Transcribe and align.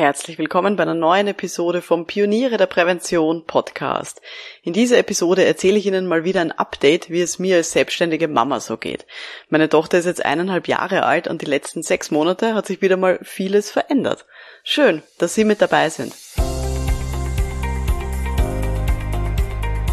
Herzlich 0.00 0.38
willkommen 0.38 0.76
bei 0.76 0.84
einer 0.84 0.94
neuen 0.94 1.26
Episode 1.26 1.82
vom 1.82 2.06
Pioniere 2.06 2.56
der 2.56 2.64
Prävention 2.64 3.44
Podcast. 3.44 4.22
In 4.62 4.72
dieser 4.72 4.96
Episode 4.96 5.44
erzähle 5.44 5.76
ich 5.76 5.84
Ihnen 5.84 6.06
mal 6.06 6.24
wieder 6.24 6.40
ein 6.40 6.52
Update, 6.52 7.10
wie 7.10 7.20
es 7.20 7.38
mir 7.38 7.56
als 7.56 7.72
selbstständige 7.72 8.26
Mama 8.26 8.60
so 8.60 8.78
geht. 8.78 9.04
Meine 9.50 9.68
Tochter 9.68 9.98
ist 9.98 10.06
jetzt 10.06 10.24
eineinhalb 10.24 10.68
Jahre 10.68 11.02
alt 11.02 11.28
und 11.28 11.42
die 11.42 11.46
letzten 11.46 11.82
sechs 11.82 12.10
Monate 12.10 12.54
hat 12.54 12.66
sich 12.66 12.80
wieder 12.80 12.96
mal 12.96 13.18
vieles 13.22 13.70
verändert. 13.70 14.24
Schön, 14.64 15.02
dass 15.18 15.34
Sie 15.34 15.44
mit 15.44 15.60
dabei 15.60 15.90
sind. 15.90 16.14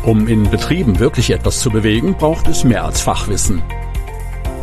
Um 0.05 0.25
in 0.29 0.49
Betrieben 0.49 0.99
wirklich 0.99 1.31
etwas 1.31 1.59
zu 1.59 1.69
bewegen, 1.69 2.15
braucht 2.15 2.47
es 2.47 2.63
mehr 2.63 2.85
als 2.85 3.01
Fachwissen. 3.01 3.61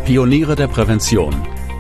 Pioniere 0.06 0.56
der 0.56 0.68
Prävention 0.68 1.46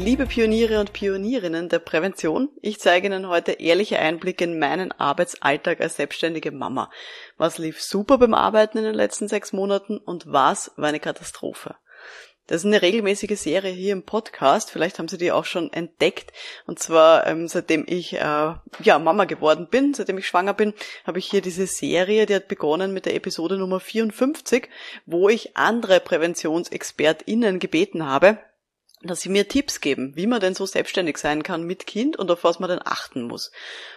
Liebe 0.00 0.26
Pioniere 0.26 0.78
und 0.78 0.92
Pionierinnen 0.92 1.68
der 1.68 1.80
Prävention, 1.80 2.50
ich 2.62 2.78
zeige 2.78 3.08
Ihnen 3.08 3.26
heute 3.26 3.52
ehrliche 3.52 3.98
Einblicke 3.98 4.44
in 4.44 4.56
meinen 4.56 4.92
Arbeitsalltag 4.92 5.80
als 5.80 5.96
selbstständige 5.96 6.52
Mama. 6.52 6.88
Was 7.36 7.58
lief 7.58 7.82
super 7.82 8.16
beim 8.16 8.32
Arbeiten 8.32 8.78
in 8.78 8.84
den 8.84 8.94
letzten 8.94 9.26
sechs 9.26 9.52
Monaten 9.52 9.98
und 9.98 10.32
was 10.32 10.70
war 10.76 10.90
eine 10.90 11.00
Katastrophe? 11.00 11.74
Das 12.46 12.62
ist 12.62 12.66
eine 12.66 12.80
regelmäßige 12.80 13.38
Serie 13.38 13.72
hier 13.72 13.92
im 13.92 14.04
Podcast. 14.04 14.70
Vielleicht 14.70 15.00
haben 15.00 15.08
Sie 15.08 15.18
die 15.18 15.32
auch 15.32 15.44
schon 15.44 15.72
entdeckt. 15.72 16.32
Und 16.66 16.78
zwar 16.78 17.26
ähm, 17.26 17.48
seitdem 17.48 17.84
ich 17.86 18.14
äh, 18.14 18.18
ja 18.18 18.98
Mama 19.00 19.24
geworden 19.24 19.66
bin, 19.68 19.94
seitdem 19.94 20.16
ich 20.18 20.28
schwanger 20.28 20.54
bin, 20.54 20.74
habe 21.04 21.18
ich 21.18 21.26
hier 21.26 21.42
diese 21.42 21.66
Serie, 21.66 22.24
die 22.24 22.36
hat 22.36 22.46
begonnen 22.46 22.94
mit 22.94 23.04
der 23.04 23.16
Episode 23.16 23.58
Nummer 23.58 23.80
54, 23.80 24.68
wo 25.06 25.28
ich 25.28 25.56
andere 25.56 25.98
PräventionsexpertInnen 25.98 27.58
gebeten 27.58 28.06
habe, 28.06 28.38
dass 29.02 29.20
sie 29.20 29.28
mir 29.28 29.46
Tipps 29.46 29.80
geben, 29.80 30.12
wie 30.16 30.26
man 30.26 30.40
denn 30.40 30.54
so 30.54 30.66
selbstständig 30.66 31.18
sein 31.18 31.42
kann 31.42 31.62
mit 31.62 31.86
Kind 31.86 32.16
und 32.16 32.30
auf 32.30 32.42
was 32.42 32.58
man 32.58 32.68
denn 32.68 32.80
achten 32.84 33.22
muss. 33.22 33.52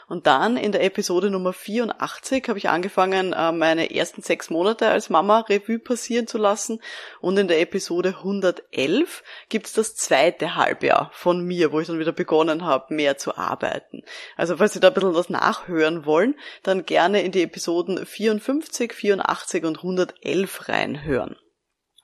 Und 0.07 0.27
dann 0.27 0.57
in 0.57 0.71
der 0.71 0.83
Episode 0.83 1.29
Nummer 1.29 1.53
84 1.53 2.47
habe 2.47 2.59
ich 2.59 2.69
angefangen, 2.69 3.33
äh, 3.33 3.51
meine 3.51 3.95
ersten 3.95 4.21
sechs 4.21 4.49
Monate 4.49 4.89
als 4.89 5.09
Mama 5.09 5.39
Revue 5.41 5.79
passieren 5.79 6.27
zu 6.27 6.37
lassen. 6.37 6.81
Und 7.19 7.37
in 7.37 7.47
der 7.47 7.61
Episode 7.61 8.09
111 8.17 9.23
gibt's 9.49 9.73
das 9.73 9.95
zweite 9.95 10.55
Halbjahr 10.55 11.09
von 11.13 11.43
mir, 11.43 11.71
wo 11.71 11.79
ich 11.79 11.87
dann 11.87 11.99
wieder 11.99 12.11
begonnen 12.11 12.65
habe, 12.65 12.93
mehr 12.93 13.17
zu 13.17 13.37
arbeiten. 13.37 14.03
Also 14.35 14.57
falls 14.57 14.73
Sie 14.73 14.79
da 14.79 14.89
ein 14.89 14.93
bisschen 14.93 15.15
was 15.15 15.29
nachhören 15.29 16.05
wollen, 16.05 16.35
dann 16.61 16.85
gerne 16.85 17.23
in 17.23 17.31
die 17.31 17.43
Episoden 17.43 18.05
54, 18.05 18.93
84 18.93 19.63
und 19.65 19.77
111 19.77 20.67
reinhören. 20.69 21.37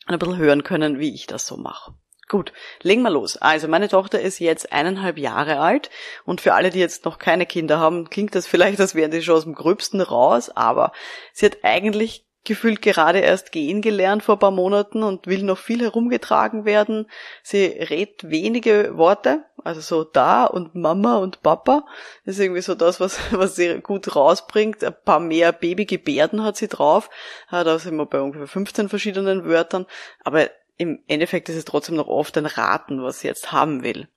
und 0.08 0.14
ein 0.14 0.20
bisschen 0.20 0.38
hören 0.38 0.64
können, 0.64 1.00
wie 1.00 1.14
ich 1.14 1.28
das 1.28 1.46
so 1.46 1.58
mache. 1.58 1.94
Gut, 2.30 2.54
legen 2.82 3.02
wir 3.02 3.10
los. 3.10 3.36
Also 3.36 3.68
meine 3.68 3.90
Tochter 3.90 4.22
ist 4.22 4.40
jetzt 4.40 4.72
eineinhalb 4.72 5.18
Jahre 5.18 5.60
alt 5.60 5.90
und 6.24 6.40
für 6.40 6.54
alle, 6.54 6.70
die 6.70 6.80
jetzt 6.80 7.04
noch 7.04 7.20
keine 7.20 7.46
Kinder 7.46 7.78
haben, 7.80 8.10
klingt 8.10 8.36
das 8.36 8.48
vielleicht, 8.48 8.80
als 8.80 8.96
wären 8.96 9.12
die 9.12 9.22
schon 9.22 9.36
aus 9.36 9.44
dem 9.44 9.54
Gröbsten 9.54 10.00
raus, 10.00 10.50
aber 10.50 10.94
sie 11.34 11.48
hat 11.48 11.58
eigentlich 11.64 12.26
gefühlt 12.44 12.82
gerade 12.82 13.20
erst 13.20 13.52
gehen 13.52 13.82
gelernt 13.82 14.24
vor 14.24 14.40
paar 14.40 14.52
Monaten 14.52 15.04
und 15.04 15.28
will 15.28 15.44
noch 15.44 15.58
viel 15.58 15.82
herumgetragen 15.82 16.66
werden. 16.66 17.08
Sie 17.44 17.66
redet 17.66 18.30
wenige 18.30 18.98
Worte, 18.98 19.44
also 19.64 19.82
so 19.82 20.04
da 20.04 20.46
und 20.46 20.74
Mama 20.74 21.18
und 21.18 21.44
Papa. 21.44 21.86
Das 22.26 22.36
ist 22.36 22.42
irgendwie 22.42 22.62
so 22.62 22.74
das, 22.74 23.00
was, 23.00 23.20
was 23.32 23.56
sie 23.56 23.80
gut 23.82 24.16
rausbringt. 24.16 24.84
Ein 24.84 24.96
paar 25.06 25.20
mehr 25.20 25.52
Babygebärden 25.52 26.44
hat 26.44 26.58
sie 26.58 26.68
drauf. 26.68 27.10
Da 27.50 27.78
sind 27.78 27.96
wir 27.96 28.06
bei 28.06 28.22
ungefähr 28.22 28.48
15 28.48 28.90
verschiedenen 28.90 29.46
Wörtern. 29.46 29.86
Aber 30.24 30.50
im 30.78 31.04
Endeffekt 31.08 31.48
ist 31.50 31.58
es 31.58 31.66
trotzdem 31.66 31.96
noch 31.96 32.08
oft 32.08 32.38
ein 32.38 32.48
Raten, 32.48 33.04
was 33.04 33.20
sie 33.20 33.28
jetzt 33.28 33.52
haben 33.52 33.84
will. 33.84 34.08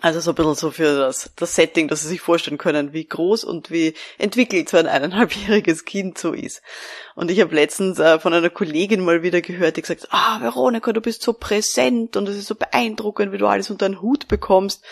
Also 0.00 0.20
so 0.20 0.30
ein 0.30 0.34
bisschen 0.36 0.54
so 0.54 0.70
für 0.70 0.96
das, 0.96 1.32
das 1.34 1.56
Setting, 1.56 1.88
dass 1.88 2.02
Sie 2.02 2.08
sich 2.08 2.20
vorstellen 2.20 2.56
können, 2.56 2.92
wie 2.92 3.04
groß 3.04 3.42
und 3.42 3.70
wie 3.72 3.94
entwickelt 4.16 4.68
so 4.68 4.76
ein 4.76 4.86
eineinhalbjähriges 4.86 5.84
Kind 5.84 6.18
so 6.18 6.32
ist. 6.32 6.62
Und 7.16 7.32
ich 7.32 7.40
habe 7.40 7.54
letztens 7.54 7.98
äh, 7.98 8.20
von 8.20 8.32
einer 8.32 8.50
Kollegin 8.50 9.04
mal 9.04 9.24
wieder 9.24 9.40
gehört, 9.40 9.76
die 9.76 9.82
gesagt, 9.82 10.06
ah, 10.10 10.40
Veronika, 10.40 10.92
du 10.92 11.00
bist 11.00 11.22
so 11.22 11.32
präsent 11.32 12.16
und 12.16 12.28
es 12.28 12.36
ist 12.36 12.46
so 12.46 12.54
beeindruckend, 12.54 13.32
wie 13.32 13.38
du 13.38 13.46
alles 13.46 13.70
unter 13.70 13.88
den 13.88 14.00
Hut 14.00 14.28
bekommst 14.28 14.84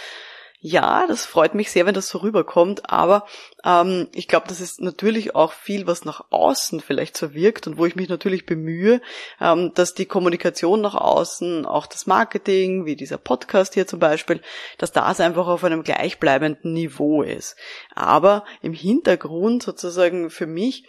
ja, 0.69 1.07
das 1.07 1.25
freut 1.25 1.55
mich 1.55 1.71
sehr, 1.71 1.87
wenn 1.87 1.95
das 1.95 2.09
so 2.09 2.19
rüberkommt, 2.19 2.91
aber 2.91 3.25
ähm, 3.65 4.09
ich 4.13 4.27
glaube, 4.27 4.49
das 4.49 4.61
ist 4.61 4.81
natürlich 4.81 5.37
auch 5.37 5.53
viel, 5.53 5.87
was 5.87 6.05
nach 6.05 6.25
außen 6.31 6.81
vielleicht 6.81 7.17
so 7.17 7.35
wirkt 7.35 7.69
und 7.69 7.79
wo 7.79 7.87
ich 7.87 7.95
mich 7.95 8.09
natürlich 8.09 8.47
bemühe, 8.47 9.01
ähm, 9.41 9.71
dass 9.77 9.95
die 9.95 10.07
Kommunikation 10.07 10.81
nach 10.81 10.97
außen, 10.97 11.67
auch 11.67 11.87
das 11.87 12.09
Marketing, 12.09 12.85
wie 12.85 12.97
dieser 12.97 13.17
Podcast 13.17 13.75
hier 13.75 13.87
zum 13.87 14.01
Beispiel, 14.01 14.41
dass 14.77 14.91
das 14.91 15.21
einfach 15.21 15.47
auf 15.47 15.63
einem 15.63 15.85
gleichbleibenden 15.85 16.73
Niveau 16.73 17.23
ist. 17.23 17.55
Aber 17.95 18.45
im 18.61 18.73
Hintergrund 18.73 19.63
sozusagen 19.63 20.31
für 20.31 20.49
mich 20.49 20.85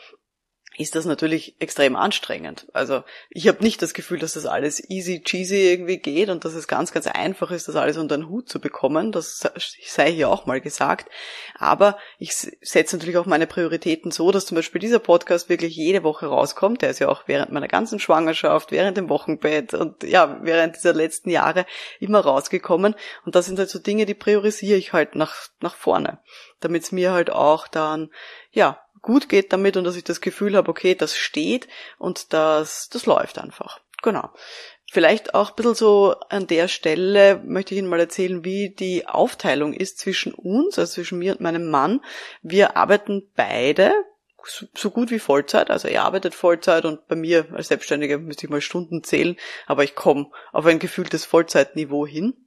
ist 0.77 0.95
das 0.95 1.05
natürlich 1.05 1.55
extrem 1.59 1.95
anstrengend. 1.95 2.67
Also 2.71 3.03
ich 3.29 3.47
habe 3.47 3.63
nicht 3.63 3.81
das 3.81 3.95
Gefühl, 3.95 4.19
dass 4.19 4.33
das 4.33 4.45
alles 4.45 4.89
easy 4.89 5.21
cheesy 5.21 5.71
irgendwie 5.71 5.97
geht 5.97 6.29
und 6.29 6.45
dass 6.45 6.53
es 6.53 6.67
ganz, 6.67 6.91
ganz 6.91 7.07
einfach 7.07 7.49
ist, 7.49 7.67
das 7.67 7.75
alles 7.75 7.97
unter 7.97 8.15
den 8.15 8.29
Hut 8.29 8.47
zu 8.47 8.61
bekommen. 8.61 9.11
Das 9.11 9.43
sei 9.85 10.11
hier 10.11 10.29
auch 10.29 10.45
mal 10.45 10.61
gesagt. 10.61 11.09
Aber 11.57 11.97
ich 12.19 12.33
setze 12.61 12.95
natürlich 12.95 13.17
auch 13.17 13.25
meine 13.25 13.47
Prioritäten 13.47 14.11
so, 14.11 14.31
dass 14.31 14.45
zum 14.45 14.55
Beispiel 14.55 14.79
dieser 14.79 14.99
Podcast 14.99 15.49
wirklich 15.49 15.75
jede 15.75 16.03
Woche 16.03 16.27
rauskommt. 16.27 16.83
Der 16.83 16.91
ist 16.91 16.99
ja 16.99 17.09
auch 17.09 17.23
während 17.25 17.51
meiner 17.51 17.67
ganzen 17.67 17.99
Schwangerschaft, 17.99 18.71
während 18.71 18.97
dem 18.97 19.09
Wochenbett 19.09 19.73
und 19.73 20.03
ja, 20.03 20.39
während 20.43 20.75
dieser 20.75 20.93
letzten 20.93 21.31
Jahre 21.31 21.65
immer 21.99 22.19
rausgekommen. 22.19 22.95
Und 23.25 23.35
das 23.35 23.47
sind 23.47 23.57
halt 23.57 23.69
so 23.69 23.79
Dinge, 23.79 24.05
die 24.05 24.13
priorisiere 24.13 24.77
ich 24.77 24.93
halt 24.93 25.15
nach, 25.15 25.35
nach 25.59 25.75
vorne. 25.75 26.19
Damit 26.59 26.83
es 26.83 26.91
mir 26.91 27.13
halt 27.13 27.31
auch 27.31 27.67
dann, 27.67 28.11
ja, 28.51 28.79
gut 29.01 29.29
geht 29.29 29.53
damit 29.53 29.77
und 29.77 29.83
dass 29.83 29.95
ich 29.95 30.03
das 30.03 30.21
Gefühl 30.21 30.55
habe, 30.55 30.69
okay, 30.69 30.95
das 30.95 31.15
steht 31.15 31.67
und 31.97 32.33
das, 32.33 32.89
das 32.89 33.05
läuft 33.05 33.39
einfach. 33.39 33.79
Genau. 34.03 34.29
Vielleicht 34.89 35.33
auch 35.33 35.49
ein 35.49 35.55
bisschen 35.55 35.75
so 35.75 36.15
an 36.29 36.47
der 36.47 36.69
Stelle 36.69 37.41
möchte 37.45 37.73
ich 37.73 37.79
Ihnen 37.79 37.89
mal 37.89 37.99
erzählen, 37.99 38.45
wie 38.45 38.69
die 38.69 39.05
Aufteilung 39.05 39.73
ist 39.73 39.99
zwischen 39.99 40.33
uns, 40.33 40.79
also 40.79 40.93
zwischen 40.93 41.19
mir 41.19 41.33
und 41.33 41.41
meinem 41.41 41.69
Mann. 41.69 41.99
Wir 42.41 42.77
arbeiten 42.77 43.29
beide 43.35 43.91
so 44.73 44.91
gut 44.91 45.11
wie 45.11 45.19
Vollzeit. 45.19 45.69
Also 45.69 45.87
er 45.87 46.03
arbeitet 46.03 46.33
Vollzeit 46.33 46.85
und 46.85 47.07
bei 47.07 47.15
mir 47.15 47.47
als 47.53 47.67
Selbstständiger 47.67 48.17
müsste 48.17 48.45
ich 48.45 48.49
mal 48.49 48.61
Stunden 48.61 49.03
zählen, 49.03 49.35
aber 49.65 49.83
ich 49.83 49.95
komme 49.95 50.31
auf 50.51 50.65
ein 50.65 50.79
gefühltes 50.79 51.25
Vollzeitniveau 51.25 52.07
hin. 52.07 52.46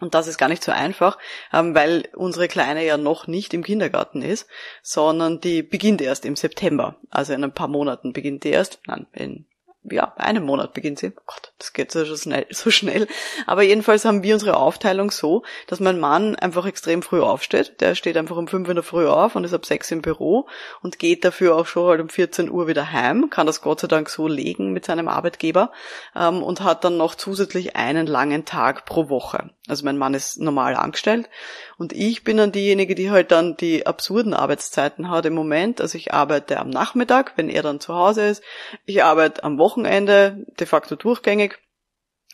Und 0.00 0.14
das 0.14 0.28
ist 0.28 0.38
gar 0.38 0.48
nicht 0.48 0.62
so 0.62 0.70
einfach, 0.70 1.18
ähm, 1.52 1.74
weil 1.74 2.08
unsere 2.14 2.46
Kleine 2.46 2.84
ja 2.84 2.96
noch 2.96 3.26
nicht 3.26 3.52
im 3.52 3.64
Kindergarten 3.64 4.22
ist, 4.22 4.46
sondern 4.82 5.40
die 5.40 5.62
beginnt 5.62 6.00
erst 6.00 6.24
im 6.24 6.36
September. 6.36 6.96
Also 7.10 7.32
in 7.32 7.42
ein 7.42 7.52
paar 7.52 7.68
Monaten 7.68 8.12
beginnt 8.12 8.44
die 8.44 8.50
erst. 8.50 8.80
Nein, 8.86 9.06
in 9.12 9.47
ja, 9.90 10.12
einem 10.16 10.44
Monat 10.44 10.74
beginnt 10.74 10.98
sie. 10.98 11.12
Oh 11.16 11.22
Gott, 11.26 11.52
das 11.58 11.72
geht 11.72 11.92
so 11.92 12.04
schnell, 12.04 12.46
so 12.50 12.70
schnell. 12.70 13.06
Aber 13.46 13.62
jedenfalls 13.62 14.04
haben 14.04 14.22
wir 14.22 14.34
unsere 14.34 14.56
Aufteilung 14.56 15.10
so, 15.10 15.42
dass 15.66 15.80
mein 15.80 16.00
Mann 16.00 16.36
einfach 16.36 16.66
extrem 16.66 17.02
früh 17.02 17.20
aufsteht. 17.20 17.80
Der 17.80 17.94
steht 17.94 18.16
einfach 18.16 18.36
um 18.36 18.48
fünf 18.48 18.68
in 18.68 18.74
der 18.74 18.84
Früh 18.84 19.06
auf 19.06 19.36
und 19.36 19.44
ist 19.44 19.54
ab 19.54 19.66
sechs 19.66 19.90
im 19.90 20.02
Büro 20.02 20.46
und 20.82 20.98
geht 20.98 21.24
dafür 21.24 21.56
auch 21.56 21.66
schon 21.66 21.88
halt 21.88 22.00
um 22.00 22.08
14 22.08 22.50
Uhr 22.50 22.66
wieder 22.66 22.92
heim, 22.92 23.30
kann 23.30 23.46
das 23.46 23.62
Gott 23.62 23.80
sei 23.80 23.88
Dank 23.88 24.08
so 24.08 24.26
legen 24.26 24.72
mit 24.72 24.84
seinem 24.84 25.08
Arbeitgeber 25.08 25.72
ähm, 26.16 26.42
und 26.42 26.62
hat 26.62 26.84
dann 26.84 26.96
noch 26.96 27.14
zusätzlich 27.14 27.76
einen 27.76 28.06
langen 28.06 28.44
Tag 28.44 28.84
pro 28.84 29.08
Woche. 29.08 29.50
Also 29.68 29.84
mein 29.84 29.98
Mann 29.98 30.14
ist 30.14 30.40
normal 30.40 30.74
angestellt 30.76 31.28
und 31.76 31.92
ich 31.92 32.24
bin 32.24 32.38
dann 32.38 32.52
diejenige, 32.52 32.94
die 32.94 33.10
halt 33.10 33.30
dann 33.30 33.56
die 33.56 33.86
absurden 33.86 34.34
Arbeitszeiten 34.34 35.10
hat 35.10 35.26
im 35.26 35.34
Moment. 35.34 35.80
Also 35.80 35.96
ich 35.98 36.12
arbeite 36.12 36.58
am 36.58 36.70
Nachmittag, 36.70 37.34
wenn 37.36 37.48
er 37.48 37.62
dann 37.62 37.78
zu 37.78 37.94
Hause 37.94 38.26
ist. 38.26 38.42
Ich 38.86 39.04
arbeite 39.04 39.44
am 39.44 39.58
Wochenende, 39.58 39.77
de 39.84 40.66
facto 40.66 40.96
durchgängig. 40.96 41.58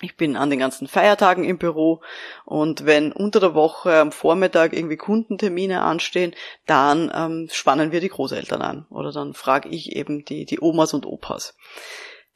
Ich 0.01 0.17
bin 0.17 0.37
an 0.37 0.51
den 0.51 0.59
ganzen 0.59 0.89
Feiertagen 0.89 1.45
im 1.45 1.57
Büro 1.57 2.03
und 2.45 2.85
wenn 2.85 3.13
unter 3.13 3.39
der 3.39 3.55
Woche 3.55 3.95
am 3.95 4.11
Vormittag 4.11 4.73
irgendwie 4.73 4.97
Kundentermine 4.97 5.83
anstehen, 5.83 6.35
dann 6.67 7.13
ähm, 7.15 7.49
spannen 7.53 7.93
wir 7.93 8.01
die 8.01 8.09
Großeltern 8.09 8.61
an 8.61 8.87
oder 8.91 9.13
dann 9.13 9.35
frage 9.35 9.69
ich 9.69 9.95
eben 9.95 10.25
die, 10.25 10.47
die 10.47 10.61
Omas 10.61 10.95
und 10.95 11.07
Opas. 11.07 11.57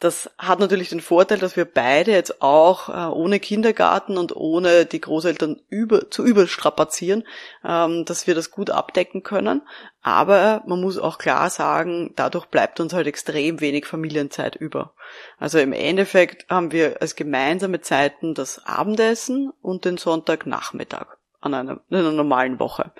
Das 0.01 0.31
hat 0.39 0.61
natürlich 0.61 0.91
den 0.91 1.01
Vorteil, 1.01 1.39
dass 1.39 1.57
wir 1.57 1.65
beide 1.65 2.13
jetzt 2.13 2.41
auch 2.41 2.89
äh, 2.89 3.13
ohne 3.13 3.41
Kindergarten 3.41 4.17
und 4.17 4.35
ohne 4.37 4.87
die 4.87 5.01
Großeltern 5.01 5.61
über, 5.69 6.09
zu 6.09 6.25
überstrapazieren, 6.25 7.25
ähm, 7.65 8.05
dass 8.05 8.29
wir 8.29 8.37
das 8.37 8.53
gut 8.53 8.71
abdecken 8.71 9.25
können. 9.25 9.63
Aber 10.01 10.63
man 10.67 10.81
muss 10.81 10.99
auch 10.99 11.19
klar 11.19 11.51
sagen, 11.51 12.13
dadurch 12.15 12.47
bleibt 12.47 12.79
uns 12.79 12.93
halt 12.93 13.09
extrem 13.09 13.61
wenig 13.61 13.87
Familienzeit 13.87 14.55
über. 14.55 14.95
Also 15.37 15.59
im 15.59 15.73
Endeffekt 15.73 16.49
haben 16.49 16.71
wir 16.71 17.03
als 17.03 17.17
gemeinsame 17.17 17.81
Zeiten 17.81 18.35
das 18.35 18.65
Abendessen 18.65 19.53
und 19.63 19.85
den 19.85 19.97
Sonntagnachmittag 19.97 21.07
an 21.41 21.55
einer, 21.55 21.81
in 21.91 21.97
einer 21.97 22.13
normalen 22.13 22.61
Woche. 22.61 22.93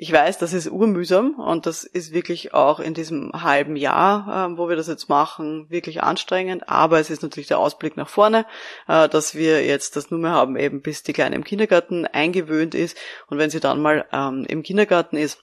Ich 0.00 0.12
weiß, 0.12 0.38
das 0.38 0.52
ist 0.52 0.70
urmühsam 0.70 1.40
und 1.40 1.66
das 1.66 1.82
ist 1.82 2.12
wirklich 2.12 2.54
auch 2.54 2.78
in 2.78 2.94
diesem 2.94 3.32
halben 3.32 3.74
Jahr, 3.74 4.52
äh, 4.52 4.56
wo 4.56 4.68
wir 4.68 4.76
das 4.76 4.86
jetzt 4.86 5.08
machen, 5.08 5.68
wirklich 5.70 6.04
anstrengend. 6.04 6.68
Aber 6.68 7.00
es 7.00 7.10
ist 7.10 7.24
natürlich 7.24 7.48
der 7.48 7.58
Ausblick 7.58 7.96
nach 7.96 8.08
vorne, 8.08 8.46
äh, 8.86 9.08
dass 9.08 9.34
wir 9.34 9.66
jetzt 9.66 9.96
das 9.96 10.12
nur 10.12 10.20
mehr 10.20 10.30
haben, 10.30 10.54
eben 10.54 10.82
bis 10.82 11.02
die 11.02 11.12
Kleine 11.12 11.34
im 11.34 11.42
Kindergarten 11.42 12.06
eingewöhnt 12.06 12.76
ist. 12.76 12.96
Und 13.26 13.38
wenn 13.38 13.50
sie 13.50 13.58
dann 13.58 13.82
mal 13.82 14.06
ähm, 14.12 14.46
im 14.48 14.62
Kindergarten 14.62 15.16
ist, 15.16 15.42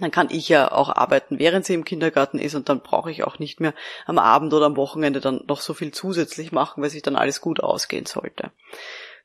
dann 0.00 0.10
kann 0.10 0.30
ich 0.32 0.48
ja 0.48 0.72
auch 0.72 0.88
arbeiten, 0.88 1.38
während 1.38 1.64
sie 1.64 1.74
im 1.74 1.84
Kindergarten 1.84 2.40
ist 2.40 2.56
und 2.56 2.68
dann 2.68 2.80
brauche 2.80 3.12
ich 3.12 3.22
auch 3.22 3.38
nicht 3.38 3.60
mehr 3.60 3.72
am 4.04 4.18
Abend 4.18 4.52
oder 4.52 4.66
am 4.66 4.76
Wochenende 4.76 5.20
dann 5.20 5.44
noch 5.46 5.60
so 5.60 5.74
viel 5.74 5.92
zusätzlich 5.92 6.50
machen, 6.50 6.82
weil 6.82 6.90
sich 6.90 7.02
dann 7.02 7.14
alles 7.14 7.40
gut 7.40 7.60
ausgehen 7.60 8.04
sollte. 8.04 8.50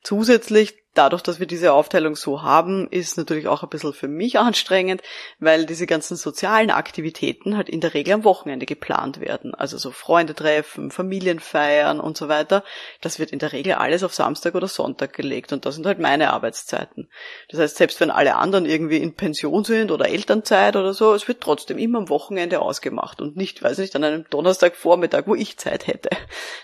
Zusätzlich 0.04 0.81
dadurch, 0.94 1.22
dass 1.22 1.40
wir 1.40 1.46
diese 1.46 1.72
Aufteilung 1.72 2.16
so 2.16 2.42
haben, 2.42 2.86
ist 2.88 3.16
natürlich 3.16 3.48
auch 3.48 3.62
ein 3.62 3.68
bisschen 3.68 3.92
für 3.92 4.08
mich 4.08 4.38
anstrengend, 4.38 5.02
weil 5.38 5.64
diese 5.64 5.86
ganzen 5.86 6.16
sozialen 6.16 6.70
Aktivitäten 6.70 7.56
halt 7.56 7.68
in 7.68 7.80
der 7.80 7.94
Regel 7.94 8.14
am 8.14 8.24
Wochenende 8.24 8.66
geplant 8.66 9.20
werden. 9.20 9.54
Also 9.54 9.78
so 9.78 9.90
Freunde 9.90 10.34
treffen, 10.34 10.90
Familienfeiern 10.90 11.98
und 11.98 12.16
so 12.16 12.28
weiter. 12.28 12.62
Das 13.00 13.18
wird 13.18 13.32
in 13.32 13.38
der 13.38 13.52
Regel 13.52 13.74
alles 13.74 14.02
auf 14.02 14.14
Samstag 14.14 14.54
oder 14.54 14.68
Sonntag 14.68 15.14
gelegt 15.14 15.52
und 15.52 15.64
das 15.64 15.76
sind 15.76 15.86
halt 15.86 15.98
meine 15.98 16.32
Arbeitszeiten. 16.32 17.08
Das 17.48 17.60
heißt, 17.60 17.76
selbst 17.76 18.00
wenn 18.00 18.10
alle 18.10 18.36
anderen 18.36 18.66
irgendwie 18.66 18.98
in 18.98 19.14
Pension 19.14 19.64
sind 19.64 19.90
oder 19.90 20.08
Elternzeit 20.08 20.76
oder 20.76 20.92
so, 20.92 21.14
es 21.14 21.26
wird 21.26 21.40
trotzdem 21.40 21.78
immer 21.78 21.98
am 21.98 22.08
Wochenende 22.10 22.60
ausgemacht 22.60 23.20
und 23.20 23.36
nicht, 23.36 23.62
weiß 23.62 23.78
nicht, 23.78 23.96
an 23.96 24.04
einem 24.04 24.26
Donnerstagvormittag, 24.28 25.22
wo 25.26 25.34
ich 25.34 25.56
Zeit 25.58 25.86
hätte. 25.86 26.10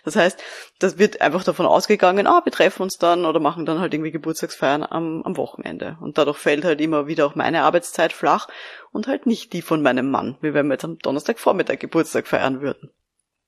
Das 0.04 0.16
heißt, 0.16 0.42
das 0.78 0.98
wird 0.98 1.20
einfach 1.20 1.44
davon 1.44 1.66
ausgegangen, 1.66 2.26
ah, 2.26 2.40
wir 2.44 2.52
treffen 2.52 2.82
uns 2.82 2.98
dann 2.98 3.24
oder 3.24 3.40
machen 3.40 3.66
dann 3.66 3.80
halt 3.80 3.92
irgendwie 3.92 4.17
Geburtstagsfeiern 4.18 4.82
am, 4.82 5.22
am 5.22 5.36
Wochenende. 5.36 5.96
Und 6.00 6.18
dadurch 6.18 6.38
fällt 6.38 6.64
halt 6.64 6.80
immer 6.80 7.06
wieder 7.06 7.26
auch 7.26 7.34
meine 7.34 7.62
Arbeitszeit 7.62 8.12
flach 8.12 8.48
und 8.92 9.06
halt 9.06 9.26
nicht 9.26 9.52
die 9.52 9.62
von 9.62 9.82
meinem 9.82 10.10
Mann, 10.10 10.36
wie 10.40 10.54
wenn 10.54 10.66
wir 10.66 10.74
jetzt 10.74 10.84
am 10.84 10.98
Donnerstagvormittag 10.98 11.78
Geburtstag 11.78 12.26
feiern 12.26 12.60
würden. 12.60 12.90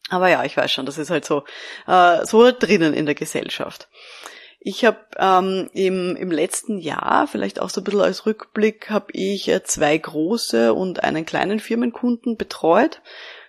Aber 0.08 0.28
ja, 0.28 0.44
ich 0.44 0.56
weiß 0.56 0.72
schon, 0.72 0.86
das 0.86 0.98
ist 0.98 1.10
halt 1.10 1.24
so, 1.24 1.44
äh, 1.86 2.24
so 2.26 2.50
drinnen 2.50 2.94
in 2.94 3.06
der 3.06 3.14
Gesellschaft. 3.14 3.88
Ich 4.62 4.84
habe 4.84 4.98
ähm, 5.16 5.70
im, 5.72 6.16
im 6.16 6.30
letzten 6.30 6.78
Jahr, 6.78 7.26
vielleicht 7.26 7.60
auch 7.60 7.70
so 7.70 7.80
ein 7.80 7.84
bisschen 7.84 8.02
als 8.02 8.26
Rückblick, 8.26 8.90
habe 8.90 9.06
ich 9.12 9.48
äh, 9.48 9.62
zwei 9.62 9.96
große 9.96 10.74
und 10.74 11.02
einen 11.02 11.24
kleinen 11.24 11.60
Firmenkunden 11.60 12.36
betreut 12.36 13.00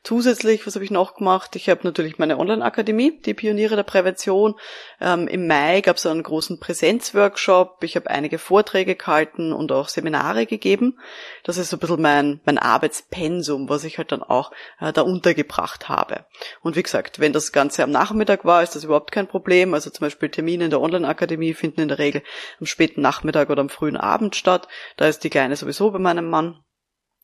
Zusätzlich, 0.03 0.65
was 0.65 0.73
habe 0.73 0.83
ich 0.83 0.89
noch 0.89 1.13
gemacht? 1.13 1.55
Ich 1.55 1.69
habe 1.69 1.81
natürlich 1.83 2.17
meine 2.17 2.39
Online-Akademie, 2.39 3.19
die 3.21 3.35
Pioniere 3.35 3.75
der 3.75 3.83
Prävention. 3.83 4.55
Ähm, 4.99 5.27
Im 5.27 5.45
Mai 5.45 5.81
gab 5.81 5.97
es 5.97 6.07
einen 6.07 6.23
großen 6.23 6.59
Präsenzworkshop. 6.59 7.83
Ich 7.83 7.95
habe 7.95 8.09
einige 8.09 8.39
Vorträge 8.39 8.95
gehalten 8.95 9.53
und 9.53 9.71
auch 9.71 9.89
Seminare 9.89 10.47
gegeben. 10.47 10.97
Das 11.43 11.57
ist 11.57 11.69
so 11.69 11.77
ein 11.77 11.79
bisschen 11.79 12.01
mein, 12.01 12.41
mein 12.45 12.57
Arbeitspensum, 12.57 13.69
was 13.69 13.83
ich 13.83 13.99
halt 13.99 14.11
dann 14.11 14.23
auch 14.23 14.51
äh, 14.79 14.91
da 14.91 15.01
untergebracht 15.01 15.87
habe. 15.87 16.25
Und 16.63 16.75
wie 16.75 16.83
gesagt, 16.83 17.19
wenn 17.19 17.31
das 17.31 17.51
Ganze 17.51 17.83
am 17.83 17.91
Nachmittag 17.91 18.43
war, 18.43 18.63
ist 18.63 18.75
das 18.75 18.83
überhaupt 18.83 19.11
kein 19.11 19.27
Problem. 19.27 19.75
Also 19.75 19.91
zum 19.91 20.05
Beispiel 20.05 20.29
Termine 20.29 20.63
in 20.63 20.71
der 20.71 20.81
Online-Akademie 20.81 21.53
finden 21.53 21.81
in 21.81 21.89
der 21.89 21.99
Regel 21.99 22.23
am 22.59 22.65
späten 22.65 23.01
Nachmittag 23.01 23.51
oder 23.51 23.61
am 23.61 23.69
frühen 23.69 23.97
Abend 23.97 24.35
statt. 24.35 24.67
Da 24.97 25.07
ist 25.07 25.23
die 25.23 25.29
Kleine 25.29 25.55
sowieso 25.55 25.91
bei 25.91 25.99
meinem 25.99 26.27
Mann 26.27 26.63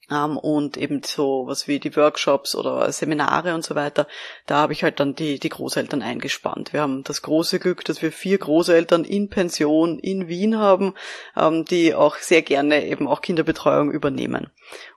und 0.09 0.77
eben 0.77 1.01
so 1.03 1.43
was 1.47 1.67
wie 1.67 1.79
die 1.79 1.95
Workshops 1.95 2.55
oder 2.55 2.89
Seminare 2.91 3.53
und 3.53 3.65
so 3.65 3.75
weiter, 3.75 4.07
da 4.45 4.57
habe 4.57 4.71
ich 4.71 4.83
halt 4.83 5.01
dann 5.01 5.15
die, 5.15 5.37
die 5.37 5.49
Großeltern 5.49 6.01
eingespannt. 6.01 6.71
Wir 6.71 6.81
haben 6.81 7.03
das 7.03 7.21
große 7.21 7.59
Glück, 7.59 7.83
dass 7.83 8.01
wir 8.01 8.13
vier 8.13 8.37
Großeltern 8.37 9.03
in 9.03 9.29
Pension 9.29 9.99
in 9.99 10.29
Wien 10.29 10.57
haben, 10.57 10.93
ähm, 11.35 11.65
die 11.65 11.93
auch 11.93 12.15
sehr 12.17 12.41
gerne 12.41 12.85
eben 12.85 13.07
auch 13.07 13.21
Kinderbetreuung 13.21 13.91
übernehmen. 13.91 14.49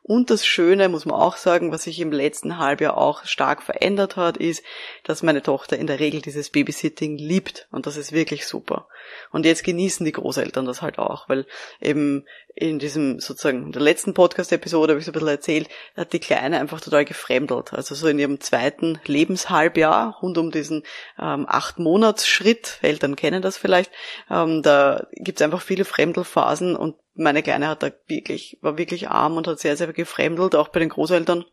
Und 0.03 0.31
das 0.31 0.45
Schöne, 0.45 0.89
muss 0.89 1.07
man 1.07 1.21
auch 1.21 1.37
sagen, 1.37 1.71
was 1.71 1.85
sich 1.85 2.01
im 2.01 2.11
letzten 2.11 2.59
Halbjahr 2.59 2.97
auch 2.97 3.25
stark 3.25 3.63
verändert 3.63 4.17
hat, 4.17 4.37
ist, 4.37 4.65
dass 5.05 5.23
meine 5.23 5.43
Tochter 5.43 5.79
in 5.79 5.87
der 5.87 6.01
Regel 6.01 6.21
dieses 6.21 6.51
Babysitting 6.51 7.17
liebt. 7.17 7.69
Und 7.71 7.87
das 7.87 7.97
ist 7.97 8.13
wirklich 8.13 8.47
super. 8.47 8.89
Und 9.31 9.45
jetzt 9.45 9.63
genießen 9.63 10.05
die 10.05 10.13
Großeltern 10.13 10.67
das 10.67 10.83
halt 10.83 10.99
auch, 10.99 11.29
weil 11.29 11.47
eben 11.81 12.25
in 12.55 12.79
diesem 12.79 13.21
sozusagen 13.21 13.67
in 13.67 13.73
der 13.73 13.83
letzten 13.83 14.15
Podcast-Episode 14.15 14.93
habe 14.93 15.01
ich 15.01 15.07
so 15.07 15.11
ein 15.11 15.15
bisschen 15.15 15.29
erzählt, 15.29 15.69
hat 15.97 16.13
die 16.13 16.19
Kleine 16.19 16.59
einfach 16.59 16.81
total 16.81 17.05
gefremdelt. 17.05 17.73
Also 17.73 17.95
so 17.95 18.09
in 18.09 18.19
ihrem 18.19 18.41
zweiten 18.41 19.01
Lebenshalbjahr, 19.07 20.19
rund 20.21 20.37
um 20.39 20.51
diesen 20.51 20.83
ähm, 21.19 21.47
acht 21.49 21.79
Monats-Schritt, 21.79 22.79
Eltern 22.83 23.17
kennen 23.17 23.43
das 23.43 23.57
vielleicht, 23.57 23.91
ähm, 24.31 24.63
da 24.63 25.07
gibt 25.13 25.41
es 25.41 25.45
einfach 25.45 25.63
viele 25.63 25.85
Fremdelphasen 25.85 26.77
und 26.77 26.97
meine 27.15 27.43
Kleine 27.43 27.69
hat 27.69 27.83
da 27.83 27.91
wirklich, 28.07 28.59
war 28.63 28.79
wirklich 28.79 29.09
arm 29.09 29.37
und 29.37 29.47
hat 29.47 29.61
sehr, 29.61 29.77
sehr 29.77 29.93
gefremdelt, 29.93 30.55
auch 30.55 30.69
bei 30.69 30.81
den 30.81 30.89
Großeltern. 30.89 31.45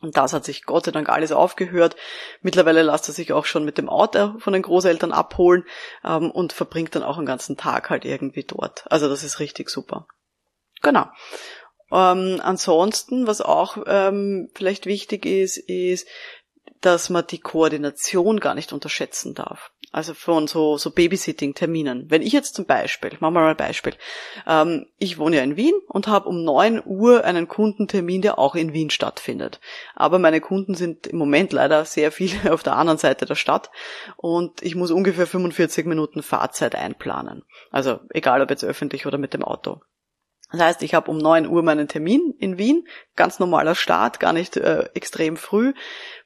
Und 0.00 0.16
das 0.16 0.32
hat 0.32 0.44
sich 0.44 0.64
Gott 0.64 0.84
sei 0.84 0.90
Dank 0.90 1.08
alles 1.08 1.32
aufgehört. 1.32 1.96
Mittlerweile 2.42 2.82
lässt 2.82 3.08
er 3.08 3.14
sich 3.14 3.32
auch 3.32 3.46
schon 3.46 3.64
mit 3.64 3.78
dem 3.78 3.88
Auto 3.88 4.38
von 4.38 4.52
den 4.52 4.62
Großeltern 4.62 5.12
abholen 5.12 5.64
ähm, 6.04 6.30
und 6.30 6.52
verbringt 6.52 6.94
dann 6.94 7.02
auch 7.02 7.16
einen 7.16 7.26
ganzen 7.26 7.56
Tag 7.56 7.88
halt 7.90 8.04
irgendwie 8.04 8.44
dort. 8.44 8.84
Also 8.90 9.08
das 9.08 9.22
ist 9.22 9.40
richtig 9.40 9.70
super. 9.70 10.06
Genau. 10.82 11.06
Ähm, 11.92 12.40
ansonsten, 12.42 13.26
was 13.26 13.40
auch 13.40 13.78
ähm, 13.86 14.50
vielleicht 14.54 14.86
wichtig 14.86 15.26
ist, 15.26 15.58
ist, 15.58 16.08
dass 16.80 17.08
man 17.08 17.26
die 17.26 17.38
Koordination 17.38 18.40
gar 18.40 18.54
nicht 18.54 18.72
unterschätzen 18.72 19.34
darf. 19.34 19.70
Also 19.94 20.12
von 20.12 20.48
so, 20.48 20.76
so 20.76 20.90
Babysitting-Terminen. 20.90 22.10
Wenn 22.10 22.20
ich 22.20 22.32
jetzt 22.32 22.56
zum 22.56 22.66
Beispiel, 22.66 23.12
machen 23.20 23.34
wir 23.34 23.40
mal 23.42 23.50
ein 23.50 23.56
Beispiel, 23.56 23.94
ähm, 24.44 24.86
ich 24.98 25.18
wohne 25.18 25.36
ja 25.36 25.42
in 25.42 25.56
Wien 25.56 25.74
und 25.86 26.08
habe 26.08 26.28
um 26.28 26.42
neun 26.42 26.82
Uhr 26.84 27.22
einen 27.24 27.46
Kundentermin, 27.46 28.20
der 28.20 28.40
auch 28.40 28.56
in 28.56 28.72
Wien 28.72 28.90
stattfindet. 28.90 29.60
Aber 29.94 30.18
meine 30.18 30.40
Kunden 30.40 30.74
sind 30.74 31.06
im 31.06 31.16
Moment 31.16 31.52
leider 31.52 31.84
sehr 31.84 32.10
viele 32.10 32.52
auf 32.52 32.64
der 32.64 32.74
anderen 32.74 32.98
Seite 32.98 33.24
der 33.24 33.36
Stadt 33.36 33.70
und 34.16 34.62
ich 34.62 34.74
muss 34.74 34.90
ungefähr 34.90 35.28
45 35.28 35.86
Minuten 35.86 36.24
Fahrzeit 36.24 36.74
einplanen. 36.74 37.44
Also 37.70 38.00
egal 38.10 38.42
ob 38.42 38.50
jetzt 38.50 38.64
öffentlich 38.64 39.06
oder 39.06 39.16
mit 39.16 39.32
dem 39.32 39.44
Auto. 39.44 39.80
Das 40.52 40.60
heißt, 40.60 40.82
ich 40.82 40.94
habe 40.94 41.10
um 41.10 41.18
neun 41.18 41.48
Uhr 41.48 41.62
meinen 41.62 41.88
Termin 41.88 42.34
in 42.38 42.58
Wien, 42.58 42.86
ganz 43.16 43.38
normaler 43.38 43.74
Start, 43.74 44.20
gar 44.20 44.32
nicht 44.32 44.56
äh, 44.56 44.88
extrem 44.94 45.36
früh, 45.36 45.72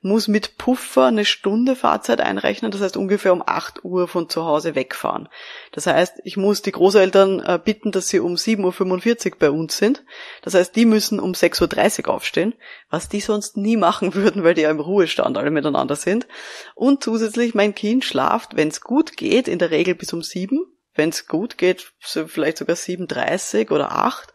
muss 0.03 0.29
mit 0.29 0.59
Puffer 0.59 1.07
eine 1.07 1.25
Stunde 1.25 1.77
Fahrzeit 1.77 2.21
einrechnen, 2.21 2.71
das 2.71 2.81
heißt 2.81 2.97
ungefähr 2.97 3.33
um 3.33 3.43
acht 3.47 3.85
Uhr 3.85 4.07
von 4.09 4.29
zu 4.29 4.45
Hause 4.45 4.75
wegfahren. 4.75 5.29
Das 5.73 5.87
heißt, 5.87 6.21
ich 6.25 6.37
muss 6.37 6.63
die 6.63 6.73
Großeltern 6.73 7.41
äh, 7.41 7.61
bitten, 7.65 7.93
dass 7.93 8.09
sie 8.09 8.21
um 8.21 8.35
7.45 8.35 9.33
Uhr 9.33 9.39
bei 9.39 9.51
uns 9.51 9.79
sind. 9.79 10.05
Das 10.43 10.55
heißt, 10.55 10.75
die 10.77 10.85
müssen 10.85 11.21
um 11.21 11.33
6.30 11.33 12.09
Uhr 12.09 12.15
aufstehen, 12.15 12.55
was 12.91 13.09
die 13.09 13.21
sonst 13.21 13.57
nie 13.57 13.77
machen 13.77 14.15
würden, 14.15 14.43
weil 14.45 14.55
die 14.55 14.63
ja 14.63 14.71
im 14.71 14.81
Ruhestand 14.81 15.39
alle 15.39 15.51
miteinander 15.51 15.97
sind. 15.97 16.27
Und 16.75 17.03
zusätzlich, 17.03 17.55
mein 17.55 17.75
Kind 17.75 18.05
schlaft, 18.05 18.57
wenn 18.57 18.69
es 18.69 18.81
gut 18.81 19.17
geht, 19.17 19.49
in 19.49 19.59
der 19.59 19.71
Regel 19.71 19.95
bis 19.95 20.13
um 20.13 20.23
sieben 20.23 20.67
wenn 20.99 21.09
es 21.11 21.27
gut 21.27 21.57
geht, 21.57 21.93
so 22.01 22.27
vielleicht 22.27 22.59
sogar 22.59 22.77
7.30 22.77 23.71
oder 23.71 23.93
8. 23.93 24.35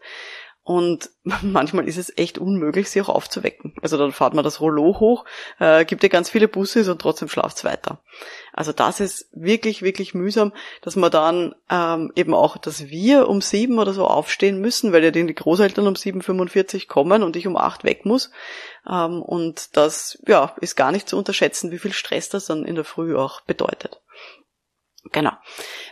Und 0.64 1.10
manchmal 1.42 1.86
ist 1.86 1.98
es 1.98 2.16
echt 2.16 2.38
unmöglich, 2.38 2.88
sie 2.88 3.02
auch 3.02 3.10
aufzuwecken. 3.10 3.74
Also 3.82 3.98
dann 3.98 4.12
fahrt 4.12 4.32
man 4.32 4.44
das 4.44 4.62
Rollo 4.62 4.98
hoch, 4.98 5.26
äh, 5.60 5.84
gibt 5.84 6.02
ja 6.02 6.08
ganz 6.08 6.30
viele 6.30 6.48
Busse 6.48 6.90
und 6.90 7.00
trotzdem 7.00 7.28
schlaft's 7.28 7.64
weiter. 7.64 7.98
Also 8.54 8.72
das 8.72 8.98
ist 8.98 9.28
wirklich, 9.32 9.82
wirklich 9.82 10.14
mühsam, 10.14 10.54
dass 10.80 10.96
man 10.96 11.10
dann 11.10 11.54
ähm, 11.70 12.12
eben 12.16 12.32
auch, 12.32 12.56
dass 12.56 12.88
wir 12.88 13.28
um 13.28 13.42
sieben 13.42 13.78
oder 13.78 13.92
so 13.92 14.06
aufstehen 14.06 14.58
müssen, 14.58 14.92
weil 14.92 15.04
ja 15.04 15.10
die 15.10 15.34
Großeltern 15.34 15.86
um 15.86 15.94
7.45 15.94 16.88
kommen 16.88 17.22
und 17.22 17.36
ich 17.36 17.46
um 17.46 17.58
acht 17.58 17.84
weg 17.84 18.06
muss. 18.06 18.30
Ähm, 18.88 19.20
und 19.20 19.76
das 19.76 20.18
ja, 20.26 20.56
ist 20.62 20.76
gar 20.76 20.92
nicht 20.92 21.10
zu 21.10 21.18
unterschätzen, 21.18 21.72
wie 21.72 21.78
viel 21.78 21.92
Stress 21.92 22.30
das 22.30 22.46
dann 22.46 22.64
in 22.64 22.74
der 22.74 22.84
Früh 22.84 23.16
auch 23.16 23.42
bedeutet. 23.42 24.00
Genau. 25.12 25.32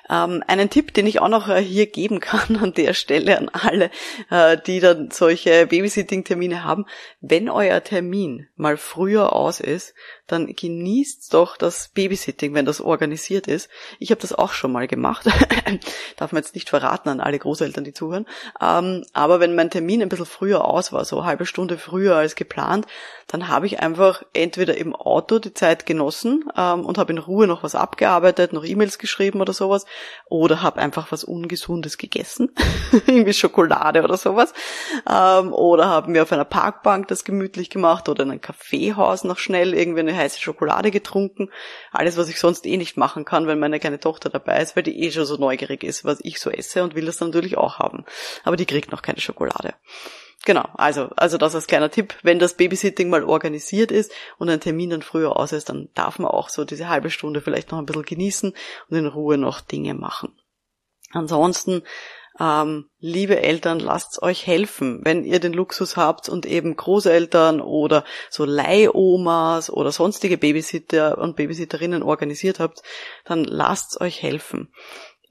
Ähm, 0.08 0.42
einen 0.46 0.70
Tipp, 0.70 0.94
den 0.94 1.06
ich 1.06 1.20
auch 1.20 1.28
noch 1.28 1.48
äh, 1.48 1.62
hier 1.62 1.86
geben 1.86 2.20
kann 2.20 2.56
an 2.56 2.72
der 2.72 2.94
Stelle 2.94 3.38
an 3.38 3.50
alle, 3.50 3.90
äh, 4.30 4.56
die 4.66 4.80
dann 4.80 5.10
solche 5.10 5.66
Babysitting-Termine 5.66 6.64
haben. 6.64 6.86
Wenn 7.20 7.48
euer 7.48 7.82
Termin 7.82 8.48
mal 8.56 8.76
früher 8.76 9.34
aus 9.34 9.60
ist, 9.60 9.94
dann 10.26 10.46
genießt 10.46 11.34
doch 11.34 11.56
das 11.56 11.88
Babysitting, 11.88 12.54
wenn 12.54 12.64
das 12.64 12.80
organisiert 12.80 13.48
ist. 13.48 13.68
Ich 13.98 14.10
habe 14.10 14.20
das 14.20 14.32
auch 14.32 14.52
schon 14.52 14.72
mal 14.72 14.86
gemacht. 14.86 15.26
Darf 16.16 16.32
man 16.32 16.42
jetzt 16.42 16.54
nicht 16.54 16.70
verraten 16.70 17.08
an 17.08 17.20
alle 17.20 17.38
Großeltern, 17.38 17.84
die 17.84 17.92
zuhören. 17.92 18.26
Ähm, 18.60 19.04
aber 19.12 19.40
wenn 19.40 19.54
mein 19.54 19.70
Termin 19.70 20.00
ein 20.00 20.08
bisschen 20.08 20.26
früher 20.26 20.64
aus 20.64 20.92
war, 20.92 21.04
so 21.04 21.18
eine 21.18 21.26
halbe 21.26 21.46
Stunde 21.46 21.76
früher 21.76 22.16
als 22.16 22.34
geplant, 22.34 22.86
dann 23.26 23.48
habe 23.48 23.66
ich 23.66 23.80
einfach 23.80 24.22
entweder 24.32 24.76
im 24.76 24.94
Auto 24.94 25.38
die 25.38 25.54
Zeit 25.54 25.86
genossen 25.86 26.44
ähm, 26.56 26.84
und 26.84 26.98
habe 26.98 27.12
in 27.12 27.18
Ruhe 27.18 27.46
noch 27.46 27.62
was 27.62 27.74
abgearbeitet, 27.74 28.52
noch 28.52 28.64
E-Mails 28.64 28.98
geschrieben 28.98 29.40
oder 29.40 29.52
sowas, 29.52 29.86
oder 30.26 30.62
habe 30.62 30.80
einfach 30.80 31.10
was 31.10 31.24
Ungesundes 31.24 31.98
gegessen, 31.98 32.54
irgendwie 33.06 33.32
Schokolade 33.32 34.02
oder 34.02 34.16
sowas, 34.16 34.52
ähm, 35.08 35.52
oder 35.52 35.86
habe 35.86 36.10
mir 36.10 36.22
auf 36.22 36.32
einer 36.32 36.44
Parkbank 36.44 37.08
das 37.08 37.24
gemütlich 37.24 37.70
gemacht 37.70 38.08
oder 38.08 38.22
in 38.22 38.30
einem 38.30 38.40
Kaffeehaus 38.40 39.24
noch 39.24 39.38
schnell 39.38 39.74
irgendwie 39.74 40.00
eine 40.00 40.12
heiße 40.22 40.40
Schokolade 40.40 40.90
getrunken. 40.90 41.50
Alles, 41.90 42.16
was 42.16 42.28
ich 42.28 42.38
sonst 42.38 42.66
eh 42.66 42.76
nicht 42.76 42.96
machen 42.96 43.24
kann, 43.24 43.46
wenn 43.46 43.58
meine 43.58 43.80
kleine 43.80 44.00
Tochter 44.00 44.30
dabei 44.30 44.62
ist, 44.62 44.76
weil 44.76 44.82
die 44.82 45.02
eh 45.02 45.10
schon 45.10 45.26
so 45.26 45.36
neugierig 45.36 45.84
ist, 45.84 46.04
was 46.04 46.20
ich 46.22 46.40
so 46.40 46.50
esse 46.50 46.82
und 46.82 46.94
will 46.94 47.06
das 47.06 47.18
dann 47.18 47.28
natürlich 47.28 47.56
auch 47.58 47.78
haben. 47.78 48.04
Aber 48.44 48.56
die 48.56 48.66
kriegt 48.66 48.92
noch 48.92 49.02
keine 49.02 49.20
Schokolade. 49.20 49.74
Genau, 50.44 50.68
also, 50.74 51.10
also 51.16 51.38
das 51.38 51.54
als 51.54 51.68
kleiner 51.68 51.90
Tipp, 51.90 52.14
wenn 52.22 52.40
das 52.40 52.54
Babysitting 52.54 53.08
mal 53.08 53.22
organisiert 53.22 53.92
ist 53.92 54.10
und 54.38 54.48
ein 54.48 54.60
Termin 54.60 54.90
dann 54.90 55.02
früher 55.02 55.36
aus 55.36 55.52
ist, 55.52 55.68
dann 55.68 55.88
darf 55.94 56.18
man 56.18 56.32
auch 56.32 56.48
so 56.48 56.64
diese 56.64 56.88
halbe 56.88 57.10
Stunde 57.10 57.40
vielleicht 57.40 57.70
noch 57.70 57.78
ein 57.78 57.86
bisschen 57.86 58.02
genießen 58.02 58.52
und 58.88 58.96
in 58.96 59.06
Ruhe 59.06 59.38
noch 59.38 59.60
Dinge 59.60 59.94
machen. 59.94 60.36
Ansonsten 61.12 61.82
ähm, 62.40 62.88
liebe 62.98 63.40
Eltern, 63.40 63.78
lasst 63.78 64.22
euch 64.22 64.46
helfen, 64.46 65.00
wenn 65.04 65.24
ihr 65.24 65.40
den 65.40 65.52
Luxus 65.52 65.96
habt 65.96 66.28
und 66.28 66.46
eben 66.46 66.76
Großeltern 66.76 67.60
oder 67.60 68.04
so 68.30 68.44
Leihomas 68.44 69.70
oder 69.70 69.92
sonstige 69.92 70.38
Babysitter 70.38 71.18
und 71.18 71.36
Babysitterinnen 71.36 72.02
organisiert 72.02 72.58
habt, 72.60 72.82
dann 73.24 73.44
lasst 73.44 74.00
euch 74.00 74.22
helfen. 74.22 74.72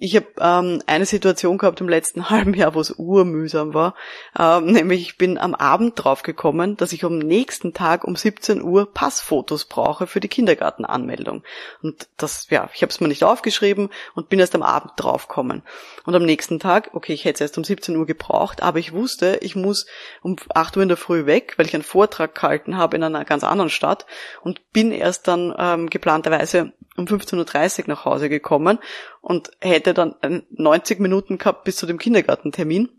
Ich 0.04 0.16
habe 0.16 0.26
ähm, 0.40 0.82
eine 0.88 1.06
Situation 1.06 1.60
gehabt 1.60 1.80
im 1.80 1.88
letzten 1.88 2.30
halben 2.32 2.56
Jahr, 2.56 2.74
wo 2.74 2.80
es 2.80 2.90
urmühsam 2.90 3.76
war. 3.76 3.94
Ähm, 4.38 4.66
nämlich 4.66 5.02
ich 5.02 5.18
bin 5.20 5.38
am 5.38 5.54
Abend 5.54 5.94
draufgekommen, 5.96 6.76
dass 6.76 6.92
ich 6.92 7.06
am 7.06 7.20
nächsten 7.20 7.76
Tag 7.76 8.04
um 8.04 8.16
17 8.16 8.64
Uhr 8.64 8.92
Passfotos 8.92 9.66
brauche 9.66 10.08
für 10.08 10.20
die 10.20 10.28
Kindergartenanmeldung. 10.28 11.44
Und 11.84 12.08
das, 12.18 12.48
ja, 12.50 12.68
ich 12.74 12.82
habe 12.82 12.90
es 12.90 13.00
mir 13.00 13.10
nicht 13.10 13.24
aufgeschrieben 13.24 13.90
und 14.16 14.28
bin 14.28 14.40
erst 14.40 14.56
am 14.56 14.64
Abend 14.64 14.94
draufgekommen. 14.96 15.62
Und 16.04 16.16
am 16.16 16.26
nächsten 16.26 16.60
Tag, 16.60 16.90
okay, 16.94 17.14
ich 17.14 17.24
hätte 17.24 17.36
es 17.36 17.42
erst 17.42 17.60
um 17.60 17.64
17 17.64 17.96
Uhr 17.96 18.08
gebraucht, 18.08 18.64
aber 18.64 18.80
ich 18.80 18.94
wusste, 18.94 19.38
ich 19.44 19.56
muss 19.56 19.86
um 20.24 20.36
8 20.52 20.78
Uhr 20.78 20.84
in 20.84 20.90
der 20.90 20.98
Früh 20.98 21.28
weg, 21.28 21.54
weil 21.58 21.68
ich 21.68 21.76
einen 21.76 21.84
Vortrag 21.84 22.34
gehalten 22.34 22.76
habe 22.76 22.98
in 22.98 23.04
einer 23.04 23.24
ganz 23.24 23.44
anderen 23.44 23.70
Stadt 23.70 24.08
und 24.42 24.74
bin 24.74 24.92
erst 24.92 25.28
dann 25.28 25.54
ähm, 25.60 25.92
geplanterweise 25.92 26.74
um 26.98 27.06
15.30 27.06 27.82
Uhr 27.82 27.88
nach 27.88 28.06
Hause 28.06 28.30
gekommen 28.30 28.80
und 29.22 29.52
hätte 29.62 29.94
dann 29.94 30.16
90 30.50 31.00
Minuten 31.00 31.38
gehabt 31.38 31.64
bis 31.64 31.78
zu 31.78 31.86
dem 31.86 31.98
Kindergartentermin 31.98 32.90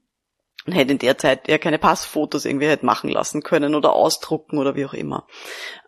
und 0.66 0.72
hätte 0.72 0.92
in 0.92 0.98
der 0.98 1.18
Zeit 1.18 1.48
ja 1.48 1.58
keine 1.58 1.78
Passfotos 1.78 2.44
irgendwie 2.44 2.68
hätte 2.68 2.86
machen 2.86 3.10
lassen 3.10 3.42
können 3.42 3.74
oder 3.74 3.94
ausdrucken 3.94 4.58
oder 4.58 4.76
wie 4.76 4.86
auch 4.86 4.94
immer. 4.94 5.26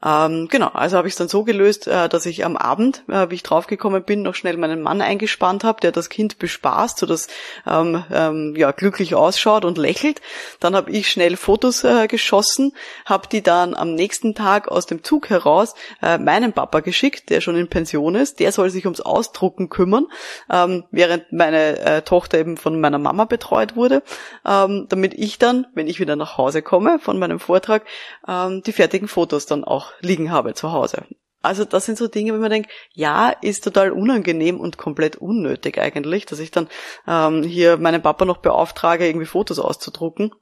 Ähm, 0.04 0.48
genau, 0.50 0.68
also 0.68 0.96
habe 0.96 1.06
ich 1.06 1.14
es 1.14 1.18
dann 1.18 1.28
so 1.28 1.44
gelöst, 1.44 1.86
äh, 1.86 2.08
dass 2.08 2.26
ich 2.26 2.44
am 2.44 2.56
Abend, 2.56 3.04
äh, 3.08 3.30
wie 3.30 3.36
ich 3.36 3.42
draufgekommen 3.42 4.02
bin, 4.02 4.22
noch 4.22 4.34
schnell 4.34 4.56
meinen 4.56 4.82
Mann 4.82 5.00
eingespannt 5.00 5.62
habe, 5.62 5.80
der 5.80 5.92
das 5.92 6.08
Kind 6.08 6.38
bespaßt, 6.38 6.98
so 6.98 7.06
dass 7.06 7.28
ähm, 7.66 8.04
ähm, 8.12 8.54
ja 8.56 8.72
glücklich 8.72 9.14
ausschaut 9.14 9.64
und 9.64 9.78
lächelt. 9.78 10.20
Dann 10.58 10.74
habe 10.74 10.90
ich 10.90 11.10
schnell 11.10 11.36
Fotos 11.36 11.84
äh, 11.84 12.08
geschossen, 12.08 12.72
habe 13.06 13.28
die 13.30 13.42
dann 13.42 13.74
am 13.74 13.94
nächsten 13.94 14.34
Tag 14.34 14.68
aus 14.68 14.86
dem 14.86 15.04
Zug 15.04 15.30
heraus 15.30 15.74
äh, 16.02 16.18
meinem 16.18 16.52
Papa 16.52 16.80
geschickt, 16.80 17.30
der 17.30 17.40
schon 17.40 17.56
in 17.56 17.68
Pension 17.68 18.16
ist. 18.16 18.40
Der 18.40 18.50
soll 18.50 18.70
sich 18.70 18.86
ums 18.86 19.00
Ausdrucken 19.00 19.68
kümmern, 19.68 20.06
ähm, 20.50 20.84
während 20.90 21.32
meine 21.32 21.78
äh, 21.78 22.02
Tochter 22.02 22.38
eben 22.38 22.56
von 22.56 22.80
meiner 22.80 22.98
Mama 22.98 23.24
betreut 23.24 23.76
wurde. 23.76 24.02
Äh, 24.44 24.63
ähm, 24.64 24.86
damit 24.88 25.14
ich 25.14 25.38
dann, 25.38 25.66
wenn 25.74 25.88
ich 25.88 26.00
wieder 26.00 26.16
nach 26.16 26.38
Hause 26.38 26.62
komme 26.62 26.98
von 26.98 27.18
meinem 27.18 27.40
Vortrag, 27.40 27.84
ähm, 28.26 28.62
die 28.62 28.72
fertigen 28.72 29.08
Fotos 29.08 29.46
dann 29.46 29.64
auch 29.64 29.92
liegen 30.00 30.30
habe 30.30 30.54
zu 30.54 30.72
Hause. 30.72 31.04
Also 31.42 31.66
das 31.66 31.84
sind 31.84 31.98
so 31.98 32.08
Dinge, 32.08 32.32
wo 32.32 32.38
man 32.38 32.50
denkt, 32.50 32.70
ja, 32.92 33.28
ist 33.28 33.64
total 33.64 33.90
unangenehm 33.90 34.58
und 34.58 34.78
komplett 34.78 35.16
unnötig 35.16 35.78
eigentlich, 35.78 36.24
dass 36.24 36.38
ich 36.38 36.50
dann 36.50 36.68
ähm, 37.06 37.42
hier 37.42 37.76
meinen 37.76 38.00
Papa 38.00 38.24
noch 38.24 38.38
beauftrage, 38.38 39.06
irgendwie 39.06 39.26
Fotos 39.26 39.58
auszudrucken 39.58 40.32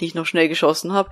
die 0.00 0.06
ich 0.06 0.14
noch 0.14 0.26
schnell 0.26 0.48
geschossen 0.48 0.92
habe. 0.92 1.10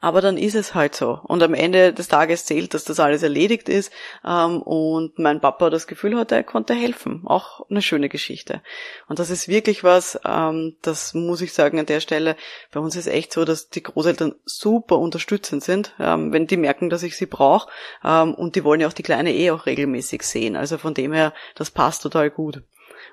Aber 0.00 0.20
dann 0.20 0.36
ist 0.36 0.54
es 0.54 0.76
halt 0.76 0.94
so. 0.94 1.18
Und 1.24 1.42
am 1.42 1.54
Ende 1.54 1.92
des 1.92 2.06
Tages 2.06 2.44
zählt, 2.44 2.72
dass 2.72 2.84
das 2.84 3.00
alles 3.00 3.24
erledigt 3.24 3.68
ist. 3.68 3.92
Ähm, 4.24 4.62
und 4.62 5.18
mein 5.18 5.40
Papa 5.40 5.70
das 5.70 5.88
Gefühl 5.88 6.16
hatte, 6.16 6.36
er 6.36 6.44
konnte 6.44 6.74
helfen. 6.74 7.22
Auch 7.26 7.68
eine 7.68 7.82
schöne 7.82 8.08
Geschichte. 8.08 8.62
Und 9.08 9.18
das 9.18 9.30
ist 9.30 9.48
wirklich 9.48 9.82
was, 9.82 10.20
ähm, 10.24 10.76
das 10.82 11.14
muss 11.14 11.40
ich 11.40 11.52
sagen 11.52 11.80
an 11.80 11.86
der 11.86 11.98
Stelle. 11.98 12.36
Bei 12.70 12.78
uns 12.78 12.94
ist 12.94 13.08
echt 13.08 13.32
so, 13.32 13.44
dass 13.44 13.70
die 13.70 13.82
Großeltern 13.82 14.36
super 14.44 14.98
unterstützend 14.98 15.64
sind, 15.64 15.94
ähm, 15.98 16.32
wenn 16.32 16.46
die 16.46 16.56
merken, 16.56 16.90
dass 16.90 17.02
ich 17.02 17.16
sie 17.16 17.26
brauche. 17.26 17.68
Und 18.02 18.54
die 18.54 18.64
wollen 18.64 18.80
ja 18.80 18.88
auch 18.88 18.92
die 18.92 19.02
Kleine 19.02 19.34
eh 19.34 19.50
auch 19.50 19.66
regelmäßig 19.66 20.22
sehen. 20.22 20.56
Also 20.56 20.78
von 20.78 20.94
dem 20.94 21.12
her, 21.12 21.32
das 21.54 21.70
passt 21.70 22.02
total 22.02 22.30
gut. 22.30 22.62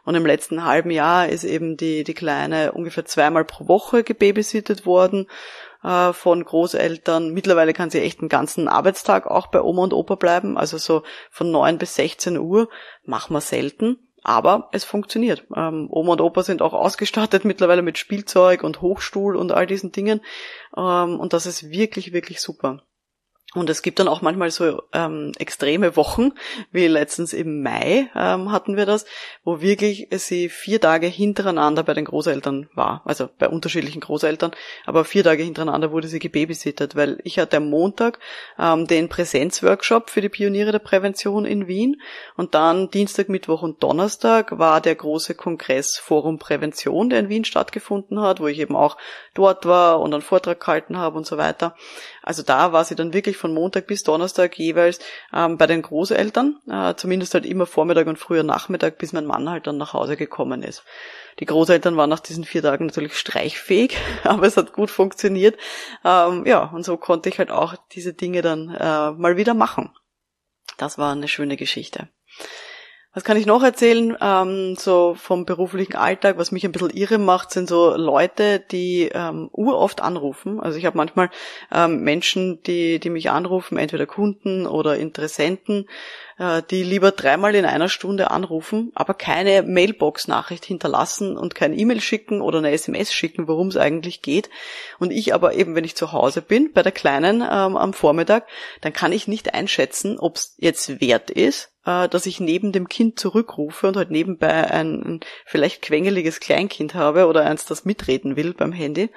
Und 0.06 0.16
im 0.16 0.26
letzten 0.26 0.64
halben 0.64 0.92
Jahr 0.92 1.28
ist 1.28 1.44
eben 1.44 1.78
die, 1.78 2.04
die 2.04 2.14
Kleine 2.14 2.72
ungefähr 2.72 3.06
zweimal 3.06 3.44
pro 3.44 3.68
Woche 3.68 4.04
gebabysittet 4.04 4.86
worden 4.86 5.28
äh, 5.84 6.14
von 6.14 6.44
Großeltern. 6.44 7.34
Mittlerweile 7.34 7.74
kann 7.74 7.90
sie 7.90 8.02
echt 8.02 8.20
einen 8.20 8.30
ganzen 8.30 8.68
Arbeitstag 8.68 9.26
auch 9.26 9.48
bei 9.48 9.62
Oma 9.62 9.84
und 9.84 9.94
Opa 9.94 10.16
bleiben. 10.16 10.58
Also 10.58 10.78
so 10.78 11.04
von 11.32 11.52
neun 11.52 11.78
bis 11.78 11.96
16 11.96 12.38
Uhr 12.38 12.70
machen 13.04 13.34
wir 13.34 13.42
selten. 13.42 13.98
Aber 14.24 14.70
es 14.72 14.84
funktioniert. 14.84 15.46
Ähm, 15.56 15.88
Oma 15.92 16.14
und 16.14 16.22
Opa 16.22 16.42
sind 16.42 16.64
auch 16.64 16.74
ausgestattet 16.74 17.46
mittlerweile 17.46 17.82
mit 17.82 17.98
Spielzeug 17.98 18.64
und 18.64 18.82
Hochstuhl 18.82 19.36
und 19.36 19.52
all 19.52 19.68
diesen 19.68 19.92
Dingen. 19.92 20.22
Ähm, 20.76 21.20
und 21.20 21.34
das 21.34 21.46
ist 21.46 21.70
wirklich, 21.70 22.14
wirklich 22.14 22.42
super. 22.42 22.82
Und 23.56 23.70
es 23.70 23.82
gibt 23.82 24.00
dann 24.00 24.10
auch 24.10 24.22
manchmal 24.22 24.52
so 24.52 24.84
ähm, 24.94 25.32
extreme 25.40 25.96
Wochen, 25.96 26.34
wie 26.72 26.88
letztens 26.88 27.32
im 27.34 27.64
Mai 27.64 28.10
ähm, 28.14 28.52
hatten 28.52 28.76
wir 28.76 28.86
das, 28.86 29.06
wo 29.44 29.62
wirklich 29.62 30.08
sie 30.12 30.50
vier 30.50 30.82
Tage 30.82 31.08
hintereinander 31.08 31.84
bei 31.84 31.94
den 31.94 32.06
Großeltern 32.06 32.70
war, 32.76 33.02
also 33.06 33.30
bei 33.40 33.48
unterschiedlichen 33.48 34.02
Großeltern, 34.02 34.52
aber 34.86 35.06
vier 35.06 35.24
Tage 35.24 35.44
hintereinander 35.44 35.92
wurde 35.92 36.10
sie 36.10 36.20
gebabysittet, 36.20 36.96
weil 36.96 37.20
ich 37.24 37.40
hatte 37.40 37.58
am 37.58 37.70
Montag 37.70 38.20
ähm, 38.60 38.88
den 38.88 39.08
Präsenzworkshop 39.08 40.10
für 40.10 40.22
die 40.22 40.30
Pioniere 40.30 40.74
der 40.74 40.80
Prävention 40.80 41.46
in 41.46 41.68
Wien 41.68 42.02
und 42.36 42.56
dann 42.56 42.90
Dienstag, 42.90 43.30
Mittwoch 43.30 43.62
und 43.62 43.82
Donnerstag 43.82 44.60
war 44.60 44.82
der 44.82 44.96
große 44.96 45.34
Kongress 45.34 45.98
Forum 45.98 46.40
Prävention, 46.40 47.10
der 47.10 47.20
in 47.20 47.30
Wien 47.30 47.46
stattgefunden 47.46 48.20
hat, 48.20 48.42
wo 48.42 48.48
ich 48.48 48.60
eben 48.60 48.76
auch 48.76 48.98
dort 49.34 49.66
war 49.66 50.02
und 50.02 50.14
einen 50.14 50.22
Vortrag 50.22 50.60
gehalten 50.60 50.98
habe 50.98 51.18
und 51.18 51.26
so 51.26 51.38
weiter. 51.38 51.76
Also 52.22 52.44
da 52.44 52.74
war 52.74 52.84
sie 52.84 52.96
dann 52.96 53.14
wirklich 53.14 53.38
von 53.46 53.54
Montag 53.54 53.86
bis 53.86 54.02
Donnerstag 54.02 54.58
jeweils 54.58 54.98
ähm, 55.32 55.60
bei 55.60 55.68
den 55.68 55.84
Großeltern, 55.84 56.60
äh, 56.68 56.96
zumindest 56.96 57.36
halt 57.36 57.46
immer 57.46 57.68
Vormittag 57.68 58.08
und 58.08 58.18
früher 58.18 58.42
Nachmittag, 58.42 58.98
bis 58.98 59.14
mein 59.14 59.28
Mann 59.28 59.48
halt 59.48 59.68
dann 59.68 59.78
nach 59.78 59.94
Hause 59.94 60.18
gekommen 60.18 60.64
ist. 60.64 60.84
Die 61.40 61.46
Großeltern 61.46 61.96
waren 61.96 62.10
nach 62.10 62.22
diesen 62.22 62.44
vier 62.44 62.64
Tagen 62.64 62.88
natürlich 62.88 63.16
streichfähig, 63.16 63.98
aber 64.24 64.48
es 64.48 64.58
hat 64.58 64.74
gut 64.74 64.90
funktioniert. 64.90 65.60
Ähm, 66.04 66.44
ja, 66.48 66.72
und 66.74 66.84
so 66.84 66.98
konnte 66.98 67.30
ich 67.30 67.38
halt 67.38 67.52
auch 67.52 67.76
diese 67.92 68.16
Dinge 68.16 68.42
dann 68.42 68.70
äh, 68.70 69.12
mal 69.12 69.38
wieder 69.38 69.54
machen. 69.54 69.94
Das 70.78 70.98
war 70.98 71.12
eine 71.12 71.28
schöne 71.28 71.56
Geschichte. 71.56 72.10
Was 73.16 73.24
kann 73.24 73.38
ich 73.38 73.46
noch 73.46 73.64
erzählen? 73.64 74.18
Ähm, 74.20 74.76
so 74.78 75.16
vom 75.18 75.46
beruflichen 75.46 75.96
Alltag, 75.96 76.38
was 76.38 76.52
mich 76.52 76.66
ein 76.66 76.74
bisschen 76.74 76.90
irre 76.90 77.18
macht, 77.18 77.50
sind 77.50 77.70
so 77.70 77.96
Leute, 77.96 78.60
die 78.60 79.10
ähm, 79.14 79.48
uroft 79.54 80.02
anrufen. 80.02 80.60
Also 80.60 80.78
ich 80.78 80.86
habe 80.86 80.98
manchmal 80.98 81.30
ähm, 81.72 82.02
Menschen, 82.02 82.62
die, 82.64 83.00
die 83.00 83.10
mich 83.10 83.30
anrufen, 83.30 83.78
entweder 83.78 84.06
Kunden 84.06 84.68
oder 84.68 84.98
Interessenten, 84.98 85.88
äh, 86.38 86.62
die 86.70 86.84
lieber 86.84 87.12
dreimal 87.12 87.56
in 87.56 87.64
einer 87.64 87.88
Stunde 87.88 88.32
anrufen, 88.32 88.92
aber 88.96 89.14
keine 89.14 89.64
Mailbox-Nachricht 89.64 90.66
hinterlassen 90.66 91.38
und 91.38 91.56
kein 91.56 91.72
E-Mail 91.72 92.02
schicken 92.02 92.42
oder 92.42 92.58
eine 92.58 92.72
SMS 92.72 93.14
schicken, 93.14 93.48
worum 93.48 93.70
es 93.70 93.78
eigentlich 93.78 94.24
geht. 94.24 94.50
Und 95.00 95.12
ich 95.12 95.34
aber 95.34 95.54
eben, 95.54 95.74
wenn 95.74 95.86
ich 95.86 95.96
zu 95.96 96.12
Hause 96.12 96.42
bin, 96.42 96.74
bei 96.74 96.84
der 96.84 96.92
Kleinen 96.92 97.36
ähm, 97.38 97.78
am 97.78 97.94
Vormittag, 97.94 98.46
dann 98.82 98.92
kann 98.92 99.14
ich 99.14 99.30
nicht 99.30 99.54
einschätzen, 99.54 100.20
ob 100.20 100.36
es 100.36 100.56
jetzt 100.58 101.00
wert 101.00 101.32
ist, 101.32 101.72
äh, 101.86 102.08
dass 102.10 102.26
ich 102.26 102.40
neben 102.40 102.72
dem 102.72 102.88
Kind 102.88 103.20
zurückrufe 103.20 103.88
und 103.88 103.98
halt 103.98 104.12
nebenbei 104.12 104.72
ein, 104.72 105.02
ein 105.04 105.20
vielleicht 105.46 105.82
quengeliges 105.82 106.40
Kleinkind 106.40 106.96
habe 106.96 107.28
oder 107.28 107.46
eins, 107.46 107.66
das 107.66 107.86
mitreden 107.86 108.36
will 108.36 108.54
beim 108.54 108.72
Handy 108.72 109.10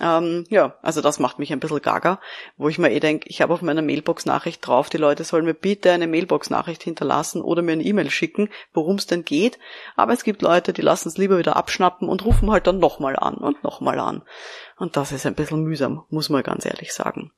ähm, 0.00 0.44
ja, 0.48 0.76
also 0.82 1.00
das 1.00 1.20
macht 1.20 1.38
mich 1.38 1.52
ein 1.52 1.60
bisschen 1.60 1.80
gaga, 1.80 2.18
wo 2.56 2.68
ich 2.68 2.78
mir 2.78 2.90
eh 2.90 2.98
denke, 2.98 3.28
ich 3.28 3.40
habe 3.40 3.54
auf 3.54 3.62
meiner 3.62 3.82
Mailbox-Nachricht 3.82 4.66
drauf, 4.66 4.88
die 4.90 4.96
Leute 4.96 5.22
sollen 5.22 5.44
mir 5.44 5.54
bitte 5.54 5.92
eine 5.92 6.08
Mailbox-Nachricht 6.08 6.82
hinterlassen 6.82 7.40
oder 7.40 7.62
mir 7.62 7.72
eine 7.72 7.84
E-Mail 7.84 8.10
schicken, 8.10 8.48
worum 8.72 8.96
es 8.96 9.06
denn 9.06 9.24
geht. 9.24 9.58
Aber 9.94 10.12
es 10.12 10.24
gibt 10.24 10.42
Leute, 10.42 10.72
die 10.72 10.82
lassen 10.82 11.08
es 11.08 11.16
lieber 11.16 11.38
wieder 11.38 11.56
abschnappen 11.56 12.08
und 12.08 12.24
rufen 12.24 12.50
halt 12.50 12.66
dann 12.66 12.80
nochmal 12.80 13.16
an 13.16 13.36
und 13.36 13.62
nochmal 13.62 14.00
an. 14.00 14.22
Und 14.76 14.96
das 14.96 15.12
ist 15.12 15.26
ein 15.26 15.36
bisschen 15.36 15.62
mühsam, 15.62 16.04
muss 16.10 16.28
man 16.28 16.42
ganz 16.42 16.66
ehrlich 16.66 16.92
sagen. 16.92 17.30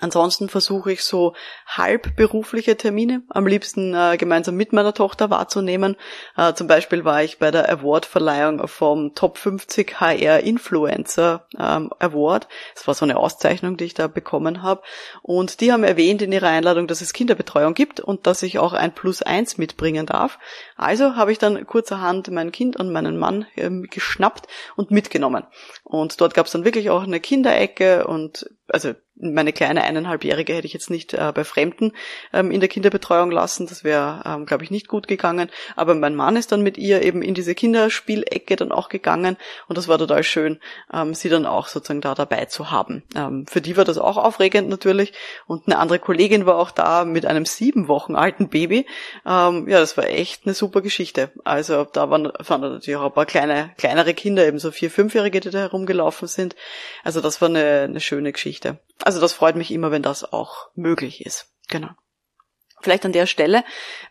Ansonsten 0.00 0.48
versuche 0.48 0.92
ich 0.92 1.02
so 1.02 1.34
halbberufliche 1.66 2.76
Termine 2.76 3.22
am 3.30 3.48
liebsten 3.48 3.94
äh, 3.94 4.16
gemeinsam 4.16 4.54
mit 4.54 4.72
meiner 4.72 4.94
Tochter 4.94 5.28
wahrzunehmen. 5.30 5.96
Äh, 6.36 6.54
zum 6.54 6.68
Beispiel 6.68 7.04
war 7.04 7.24
ich 7.24 7.38
bei 7.38 7.50
der 7.50 7.68
Awardverleihung 7.68 8.68
vom 8.68 9.14
Top 9.16 9.38
50 9.38 10.00
HR 10.00 10.40
Influencer 10.40 11.46
ähm, 11.58 11.90
Award. 11.98 12.46
Das 12.74 12.86
war 12.86 12.94
so 12.94 13.04
eine 13.04 13.16
Auszeichnung, 13.16 13.76
die 13.76 13.86
ich 13.86 13.94
da 13.94 14.06
bekommen 14.06 14.62
habe. 14.62 14.82
Und 15.22 15.60
die 15.60 15.72
haben 15.72 15.82
erwähnt 15.82 16.22
in 16.22 16.30
ihrer 16.30 16.48
Einladung, 16.48 16.86
dass 16.86 17.00
es 17.00 17.12
Kinderbetreuung 17.12 17.74
gibt 17.74 17.98
und 17.98 18.28
dass 18.28 18.42
ich 18.44 18.60
auch 18.60 18.74
ein 18.74 18.94
Plus 18.94 19.22
eins 19.22 19.58
mitbringen 19.58 20.06
darf. 20.06 20.38
Also 20.76 21.16
habe 21.16 21.32
ich 21.32 21.38
dann 21.38 21.66
kurzerhand 21.66 22.30
mein 22.30 22.52
Kind 22.52 22.76
und 22.76 22.92
meinen 22.92 23.18
Mann 23.18 23.46
ähm, 23.56 23.88
geschnappt 23.90 24.46
und 24.76 24.92
mitgenommen. 24.92 25.44
Und 25.82 26.20
dort 26.20 26.34
gab 26.34 26.46
es 26.46 26.52
dann 26.52 26.64
wirklich 26.64 26.90
auch 26.90 27.02
eine 27.02 27.18
Kinderecke 27.18 28.06
und 28.06 28.48
also 28.68 28.94
meine 29.20 29.52
kleine 29.52 29.84
eineinhalbjährige 29.84 30.54
hätte 30.54 30.66
ich 30.66 30.72
jetzt 30.72 30.90
nicht 30.90 31.14
äh, 31.14 31.32
bei 31.34 31.44
Fremden 31.44 31.92
ähm, 32.32 32.50
in 32.50 32.60
der 32.60 32.68
Kinderbetreuung 32.68 33.30
lassen. 33.30 33.66
Das 33.66 33.84
wäre, 33.84 34.22
ähm, 34.24 34.46
glaube 34.46 34.64
ich, 34.64 34.70
nicht 34.70 34.88
gut 34.88 35.08
gegangen. 35.08 35.50
Aber 35.76 35.94
mein 35.94 36.14
Mann 36.14 36.36
ist 36.36 36.52
dann 36.52 36.62
mit 36.62 36.78
ihr 36.78 37.02
eben 37.02 37.22
in 37.22 37.34
diese 37.34 37.54
Kinderspielecke 37.54 38.56
dann 38.56 38.72
auch 38.72 38.88
gegangen 38.88 39.36
und 39.66 39.78
das 39.78 39.88
war 39.88 39.98
total 39.98 40.22
schön, 40.22 40.60
ähm, 40.92 41.14
sie 41.14 41.28
dann 41.28 41.46
auch 41.46 41.68
sozusagen 41.68 42.00
da 42.00 42.14
dabei 42.14 42.46
zu 42.46 42.70
haben. 42.70 43.02
Ähm, 43.14 43.46
für 43.46 43.60
die 43.60 43.76
war 43.76 43.84
das 43.84 43.98
auch 43.98 44.16
aufregend 44.16 44.68
natürlich. 44.68 45.12
Und 45.46 45.66
eine 45.66 45.78
andere 45.78 45.98
Kollegin 45.98 46.46
war 46.46 46.58
auch 46.58 46.70
da 46.70 47.04
mit 47.04 47.26
einem 47.26 47.44
sieben 47.44 47.88
Wochen 47.88 48.14
alten 48.14 48.48
Baby. 48.48 48.86
Ähm, 49.26 49.68
ja, 49.68 49.80
das 49.80 49.96
war 49.96 50.06
echt 50.06 50.46
eine 50.46 50.54
super 50.54 50.80
Geschichte. 50.80 51.30
Also 51.44 51.84
da 51.84 52.10
waren, 52.10 52.32
waren 52.38 52.60
natürlich 52.60 52.96
auch 52.96 53.06
ein 53.06 53.12
paar 53.12 53.26
kleine, 53.26 53.70
kleinere 53.78 54.14
Kinder, 54.14 54.46
eben 54.46 54.58
so 54.58 54.70
vier, 54.70 54.90
fünfjährige, 54.90 55.40
die 55.40 55.50
da 55.50 55.58
herumgelaufen 55.58 56.28
sind. 56.28 56.56
Also 57.04 57.20
das 57.20 57.40
war 57.40 57.48
eine, 57.48 57.82
eine 57.82 58.00
schöne 58.00 58.32
Geschichte. 58.32 58.78
Also 59.04 59.20
das 59.20 59.32
freut 59.32 59.56
mich 59.56 59.70
immer, 59.70 59.90
wenn 59.90 60.02
das 60.02 60.32
auch 60.32 60.70
möglich 60.74 61.24
ist. 61.24 61.52
Genau. 61.68 61.90
Vielleicht 62.80 63.04
an 63.04 63.12
der 63.12 63.26
Stelle, 63.26 63.64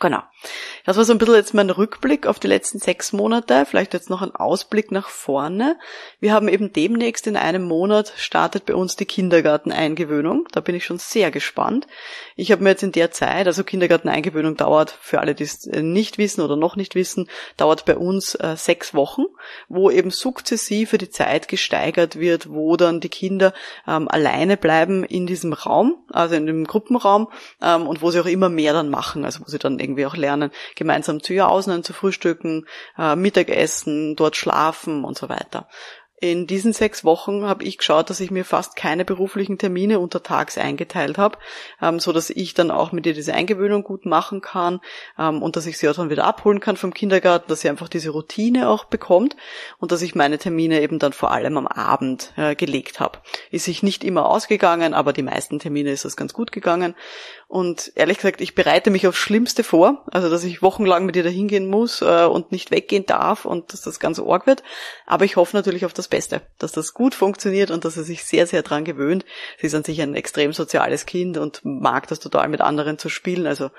Genau. 0.00 0.22
Das 0.84 0.96
war 0.96 1.04
so 1.04 1.12
ein 1.12 1.18
bisschen 1.18 1.34
jetzt 1.34 1.54
mein 1.54 1.70
Rückblick 1.70 2.26
auf 2.26 2.38
die 2.38 2.48
letzten 2.48 2.78
sechs 2.78 3.12
Monate, 3.12 3.64
vielleicht 3.66 3.94
jetzt 3.94 4.10
noch 4.10 4.20
ein 4.20 4.34
Ausblick 4.34 4.90
nach 4.92 5.08
vorne. 5.08 5.78
Wir 6.20 6.32
haben 6.32 6.48
eben 6.48 6.72
demnächst 6.72 7.26
in 7.26 7.36
einem 7.36 7.62
Monat 7.62 8.12
startet 8.16 8.66
bei 8.66 8.74
uns 8.74 8.96
die 8.96 9.06
Kindergarteneingewöhnung. 9.06 10.46
Da 10.52 10.60
bin 10.60 10.74
ich 10.74 10.84
schon 10.84 10.98
sehr 10.98 11.30
gespannt. 11.30 11.86
Ich 12.36 12.52
habe 12.52 12.62
mir 12.62 12.70
jetzt 12.70 12.82
in 12.82 12.92
der 12.92 13.12
Zeit, 13.12 13.46
also 13.46 13.64
Kindergarteneingewöhnung 13.64 14.56
dauert, 14.56 14.90
für 15.00 15.20
alle, 15.20 15.34
die 15.34 15.44
es 15.44 15.66
äh, 15.66 15.82
nicht 15.82 16.18
wissen 16.18 16.42
oder 16.42 16.56
noch 16.56 16.76
nicht 16.76 16.94
wissen, 16.94 17.30
dauert 17.56 17.86
bei 17.86 17.96
uns 17.96 18.34
äh, 18.34 18.54
sechs 18.56 18.92
Wochen, 18.92 19.24
wo 19.68 19.90
eben 19.90 20.10
sukzessive 20.10 20.98
die 20.98 21.10
Zeit 21.10 21.48
gesteigert 21.48 22.16
wird, 22.16 22.50
wo 22.50 22.76
dann 22.76 23.00
die 23.00 23.08
Kinder 23.08 23.54
ähm, 23.88 24.08
alleine 24.08 24.56
bleiben 24.56 25.04
in 25.04 25.26
diesem 25.26 25.52
Raum, 25.52 26.04
also 26.10 26.34
in 26.34 26.46
dem 26.46 26.64
Gruppenraum, 26.66 27.28
ähm, 27.62 27.86
und 27.86 28.02
wo 28.02 28.10
sie 28.10 28.20
auch 28.20 28.26
immer 28.26 28.48
mehr 28.48 28.72
dann 28.74 28.90
machen, 28.90 29.24
also 29.24 29.40
wo 29.40 29.44
sie 29.46 29.58
dann 29.58 29.78
irgendwie 29.84 30.06
auch 30.06 30.16
lernen, 30.16 30.50
gemeinsam 30.74 31.22
zu 31.22 31.34
Jausen, 31.34 31.84
zu 31.84 31.92
frühstücken, 31.92 32.66
äh, 32.98 33.14
Mittagessen, 33.14 34.16
dort 34.16 34.36
schlafen 34.36 35.04
und 35.04 35.16
so 35.16 35.28
weiter. 35.28 35.68
In 36.24 36.46
diesen 36.46 36.72
sechs 36.72 37.04
Wochen 37.04 37.44
habe 37.44 37.64
ich 37.64 37.76
geschaut, 37.76 38.08
dass 38.08 38.20
ich 38.20 38.30
mir 38.30 38.46
fast 38.46 38.76
keine 38.76 39.04
beruflichen 39.04 39.58
Termine 39.58 39.98
untertags 39.98 40.56
eingeteilt 40.56 41.18
habe, 41.18 41.36
ähm, 41.82 42.00
so 42.00 42.12
dass 42.12 42.30
ich 42.30 42.54
dann 42.54 42.70
auch 42.70 42.92
mit 42.92 43.04
ihr 43.04 43.12
diese 43.12 43.34
Eingewöhnung 43.34 43.82
gut 43.82 44.06
machen 44.06 44.40
kann 44.40 44.80
ähm, 45.18 45.42
und 45.42 45.56
dass 45.56 45.66
ich 45.66 45.76
sie 45.76 45.86
auch 45.86 45.94
dann 45.94 46.08
wieder 46.08 46.24
abholen 46.24 46.60
kann 46.60 46.78
vom 46.78 46.94
Kindergarten, 46.94 47.48
dass 47.48 47.60
sie 47.60 47.68
einfach 47.68 47.90
diese 47.90 48.08
Routine 48.08 48.70
auch 48.70 48.84
bekommt 48.84 49.36
und 49.78 49.92
dass 49.92 50.00
ich 50.00 50.14
meine 50.14 50.38
Termine 50.38 50.80
eben 50.80 50.98
dann 50.98 51.12
vor 51.12 51.30
allem 51.30 51.58
am 51.58 51.66
Abend 51.66 52.32
äh, 52.36 52.54
gelegt 52.54 53.00
habe. 53.00 53.18
Ist 53.50 53.64
sich 53.64 53.82
nicht 53.82 54.02
immer 54.02 54.24
ausgegangen, 54.24 54.94
aber 54.94 55.12
die 55.12 55.22
meisten 55.22 55.58
Termine 55.58 55.90
ist 55.90 56.06
das 56.06 56.16
ganz 56.16 56.32
gut 56.32 56.52
gegangen 56.52 56.94
und 57.54 57.92
ehrlich 57.94 58.16
gesagt, 58.16 58.40
ich 58.40 58.56
bereite 58.56 58.90
mich 58.90 59.06
aufs 59.06 59.18
Schlimmste 59.20 59.62
vor, 59.62 60.04
also 60.10 60.28
dass 60.28 60.42
ich 60.42 60.60
wochenlang 60.60 61.06
mit 61.06 61.14
ihr 61.14 61.22
dahin 61.22 61.46
gehen 61.46 61.70
muss 61.70 62.02
äh, 62.02 62.24
und 62.24 62.50
nicht 62.50 62.72
weggehen 62.72 63.06
darf 63.06 63.44
und 63.44 63.72
dass 63.72 63.80
das 63.80 64.00
ganz 64.00 64.18
arg 64.18 64.48
wird. 64.48 64.64
Aber 65.06 65.24
ich 65.24 65.36
hoffe 65.36 65.56
natürlich 65.56 65.84
auf 65.84 65.92
das 65.92 66.08
Beste, 66.08 66.42
dass 66.58 66.72
das 66.72 66.94
gut 66.94 67.14
funktioniert 67.14 67.70
und 67.70 67.84
dass 67.84 67.94
sie 67.94 68.02
sich 68.02 68.24
sehr, 68.24 68.48
sehr 68.48 68.64
dran 68.64 68.84
gewöhnt. 68.84 69.24
Sie 69.60 69.68
ist 69.68 69.74
an 69.76 69.84
sich 69.84 70.02
ein 70.02 70.16
extrem 70.16 70.52
soziales 70.52 71.06
Kind 71.06 71.38
und 71.38 71.60
mag 71.62 72.08
das 72.08 72.18
total 72.18 72.48
mit 72.48 72.60
anderen 72.60 72.98
zu 72.98 73.08
spielen. 73.08 73.46
Also 73.46 73.70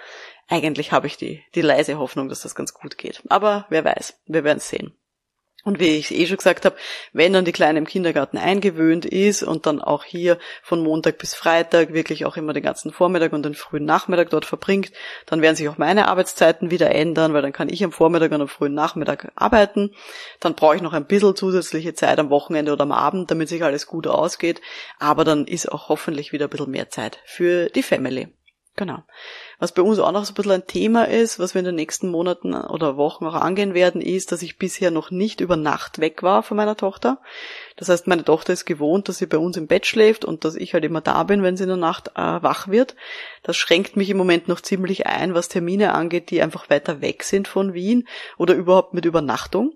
eigentlich 0.47 0.93
habe 0.93 1.07
ich 1.07 1.17
die, 1.17 1.43
die 1.53 1.61
leise 1.61 1.97
Hoffnung, 1.97 2.29
dass 2.29 2.43
das 2.43 2.55
ganz 2.55 2.73
gut 2.73 2.97
geht. 2.97 3.23
Aber 3.27 3.65
wer 3.67 3.83
weiß, 3.83 4.21
wir 4.25 4.45
werden 4.45 4.61
sehen. 4.61 4.93
Und 5.65 5.79
wie 5.79 5.97
ich 5.97 6.13
eh 6.13 6.27
schon 6.27 6.37
gesagt 6.37 6.63
habe, 6.63 6.75
wenn 7.11 7.33
dann 7.33 7.43
die 7.43 7.51
Kleine 7.51 7.79
im 7.79 7.87
Kindergarten 7.87 8.37
eingewöhnt 8.37 9.03
ist 9.03 9.41
und 9.41 9.65
dann 9.65 9.81
auch 9.81 10.03
hier 10.03 10.37
von 10.61 10.83
Montag 10.83 11.17
bis 11.17 11.33
Freitag 11.33 11.91
wirklich 11.91 12.23
auch 12.25 12.37
immer 12.37 12.53
den 12.53 12.61
ganzen 12.61 12.91
Vormittag 12.91 13.33
und 13.33 13.43
den 13.43 13.55
frühen 13.55 13.83
Nachmittag 13.83 14.29
dort 14.29 14.45
verbringt, 14.45 14.91
dann 15.25 15.41
werden 15.41 15.55
sich 15.55 15.67
auch 15.67 15.79
meine 15.79 16.07
Arbeitszeiten 16.07 16.69
wieder 16.69 16.91
ändern, 16.91 17.33
weil 17.33 17.41
dann 17.41 17.51
kann 17.51 17.69
ich 17.69 17.83
am 17.83 17.91
Vormittag 17.91 18.31
und 18.31 18.41
am 18.41 18.47
frühen 18.47 18.75
Nachmittag 18.75 19.31
arbeiten. 19.33 19.95
Dann 20.39 20.53
brauche 20.53 20.75
ich 20.75 20.83
noch 20.83 20.93
ein 20.93 21.07
bisschen 21.07 21.35
zusätzliche 21.35 21.95
Zeit 21.95 22.19
am 22.19 22.29
Wochenende 22.29 22.71
oder 22.71 22.83
am 22.83 22.91
Abend, 22.91 23.31
damit 23.31 23.49
sich 23.49 23.63
alles 23.63 23.87
gut 23.87 24.05
ausgeht. 24.05 24.61
Aber 24.99 25.23
dann 25.23 25.47
ist 25.47 25.71
auch 25.71 25.89
hoffentlich 25.89 26.31
wieder 26.31 26.45
ein 26.45 26.51
bisschen 26.51 26.69
mehr 26.69 26.89
Zeit 26.91 27.17
für 27.25 27.69
die 27.69 27.81
Family. 27.81 28.27
Genau. 28.75 29.03
Was 29.59 29.71
bei 29.71 29.81
uns 29.81 29.99
auch 29.99 30.11
noch 30.11 30.25
so 30.25 30.31
ein 30.31 30.35
bisschen 30.35 30.51
ein 30.51 30.67
Thema 30.67 31.07
ist, 31.07 31.39
was 31.39 31.53
wir 31.53 31.59
in 31.59 31.65
den 31.65 31.75
nächsten 31.75 32.09
Monaten 32.09 32.53
oder 32.53 32.97
Wochen 32.97 33.25
auch 33.25 33.35
angehen 33.35 33.73
werden, 33.73 34.01
ist, 34.01 34.31
dass 34.31 34.41
ich 34.41 34.57
bisher 34.57 34.91
noch 34.91 35.11
nicht 35.11 35.41
über 35.41 35.55
Nacht 35.55 35.99
weg 35.99 36.23
war 36.23 36.43
von 36.43 36.57
meiner 36.57 36.75
Tochter. 36.75 37.19
Das 37.77 37.89
heißt, 37.89 38.07
meine 38.07 38.23
Tochter 38.23 38.53
ist 38.53 38.65
gewohnt, 38.65 39.09
dass 39.09 39.17
sie 39.17 39.25
bei 39.25 39.37
uns 39.37 39.57
im 39.57 39.67
Bett 39.67 39.85
schläft 39.85 40.23
und 40.23 40.45
dass 40.45 40.55
ich 40.55 40.73
halt 40.73 40.85
immer 40.85 41.01
da 41.01 41.23
bin, 41.23 41.43
wenn 41.43 41.57
sie 41.57 41.63
in 41.63 41.69
der 41.69 41.77
Nacht 41.77 42.09
äh, 42.15 42.21
wach 42.21 42.69
wird. 42.69 42.95
Das 43.43 43.57
schränkt 43.57 43.97
mich 43.97 44.09
im 44.09 44.17
Moment 44.17 44.47
noch 44.47 44.61
ziemlich 44.61 45.07
ein, 45.07 45.33
was 45.33 45.49
Termine 45.49 45.93
angeht, 45.93 46.31
die 46.31 46.41
einfach 46.41 46.69
weiter 46.69 47.01
weg 47.01 47.23
sind 47.23 47.47
von 47.47 47.73
Wien 47.73 48.07
oder 48.37 48.55
überhaupt 48.55 48.93
mit 48.93 49.05
Übernachtung. 49.05 49.73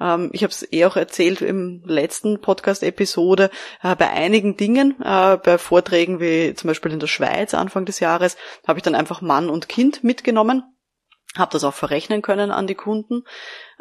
Ähm, 0.00 0.30
ich 0.32 0.42
habe 0.42 0.52
es 0.52 0.70
eh 0.72 0.84
auch 0.84 0.96
erzählt 0.96 1.40
im 1.40 1.82
letzten 1.84 2.40
Podcast-Episode. 2.40 3.50
Äh, 3.82 3.96
bei 3.96 4.10
einigen 4.10 4.56
Dingen, 4.56 4.94
äh, 5.02 5.38
bei 5.38 5.58
Vorträgen 5.58 6.20
wie 6.20 6.54
zum 6.54 6.68
Beispiel 6.68 6.92
in 6.92 7.00
der 7.00 7.06
Schweiz 7.06 7.54
Anfang 7.54 7.86
des 7.86 8.00
Jahres, 8.00 8.36
habe 8.66 8.78
ich 8.78 8.82
dann 8.82 8.94
einfach 8.94 9.17
Mann 9.20 9.50
und 9.50 9.68
Kind 9.68 10.04
mitgenommen 10.04 10.64
habe 11.36 11.52
das 11.52 11.64
auch 11.64 11.74
verrechnen 11.74 12.22
können 12.22 12.50
an 12.50 12.66
die 12.66 12.74
Kunden. 12.74 13.24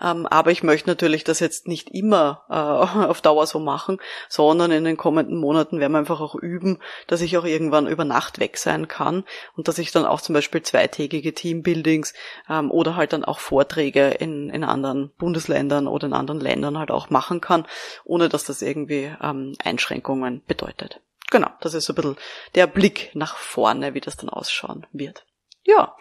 Ähm, 0.02 0.28
aber 0.28 0.52
ich 0.52 0.63
möchte 0.63 0.89
natürlich 0.89 1.23
das 1.23 1.39
jetzt 1.39 1.67
nicht 1.67 1.89
immer 1.89 2.43
äh, 2.50 2.54
auf 3.08 3.21
Dauer 3.21 3.47
so 3.47 3.60
machen, 3.60 4.00
sondern 4.30 4.71
in 4.71 4.84
den 4.84 4.97
kommenden 4.97 5.38
Monaten 5.38 5.80
werden 5.80 5.93
wir 5.93 6.00
einfach 6.00 6.19
auch 6.19 6.36
üben, 6.36 6.80
dass 7.08 7.21
ich 7.21 7.38
auch 7.38 7.45
irgendwann 7.45 7.88
über 7.88 8.06
Nacht 8.06 8.39
weg 8.39 8.58
sein 8.58 8.88
kann 8.88 9.23
und 9.56 9.67
dass 9.67 9.80
ich 9.80 9.91
dann 9.91 10.06
auch 10.06 10.21
zum 10.21 10.34
Beispiel 10.34 10.62
zweitägige 10.62 11.34
Teambuildings 11.34 12.13
ähm, 12.50 12.69
oder 12.69 12.95
halt 12.95 13.13
dann 13.13 13.26
auch 13.26 13.39
Vorträge 13.39 14.10
in, 14.10 14.50
in 14.50 14.63
anderen 14.63 15.12
Bundesländern 15.17 15.88
oder 15.88 16.08
in 16.08 16.13
anderen 16.13 16.41
Ländern 16.41 16.78
halt 16.78 16.91
auch 16.91 17.10
machen 17.10 17.41
kann, 17.41 17.65
ohne 18.04 18.30
dass 18.30 18.43
das 18.43 18.62
irgendwie 18.62 19.12
ähm, 19.21 19.56
Einschränkungen 19.63 20.43
bedeutet. 20.45 21.02
Genau, 21.30 21.50
das 21.60 21.73
ist 21.73 21.86
so 21.86 21.93
ein 21.93 21.95
bisschen 21.95 22.17
der 22.56 22.67
Blick 22.67 23.12
nach 23.13 23.36
vorne, 23.36 23.93
wie 23.93 24.00
das 24.00 24.15
dann 24.15 24.30
ausschauen 24.30 24.86
wird. 24.93 25.26
Ja, 25.69 25.97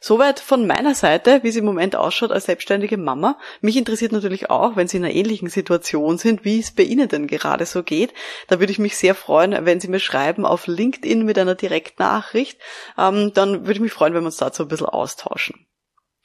soweit 0.00 0.40
von 0.40 0.66
meiner 0.66 0.94
Seite, 0.94 1.40
wie 1.42 1.48
es 1.48 1.56
im 1.56 1.66
Moment 1.66 1.94
ausschaut 1.94 2.32
als 2.32 2.46
selbstständige 2.46 2.96
Mama. 2.96 3.38
Mich 3.60 3.76
interessiert 3.76 4.12
natürlich 4.12 4.48
auch, 4.48 4.76
wenn 4.76 4.88
Sie 4.88 4.96
in 4.96 5.04
einer 5.04 5.12
ähnlichen 5.12 5.50
Situation 5.50 6.16
sind, 6.16 6.46
wie 6.46 6.58
es 6.58 6.70
bei 6.70 6.84
Ihnen 6.84 7.06
denn 7.06 7.26
gerade 7.26 7.66
so 7.66 7.82
geht. 7.82 8.14
Da 8.48 8.60
würde 8.60 8.72
ich 8.72 8.78
mich 8.78 8.96
sehr 8.96 9.14
freuen, 9.14 9.66
wenn 9.66 9.78
Sie 9.78 9.88
mir 9.88 10.00
schreiben 10.00 10.46
auf 10.46 10.66
LinkedIn 10.66 11.22
mit 11.26 11.38
einer 11.38 11.54
Direktnachricht. 11.54 12.58
Ähm, 12.96 13.34
dann 13.34 13.60
würde 13.60 13.74
ich 13.74 13.80
mich 13.80 13.92
freuen, 13.92 14.14
wenn 14.14 14.22
wir 14.22 14.28
uns 14.28 14.38
dazu 14.38 14.62
ein 14.62 14.68
bisschen 14.68 14.86
austauschen. 14.86 15.66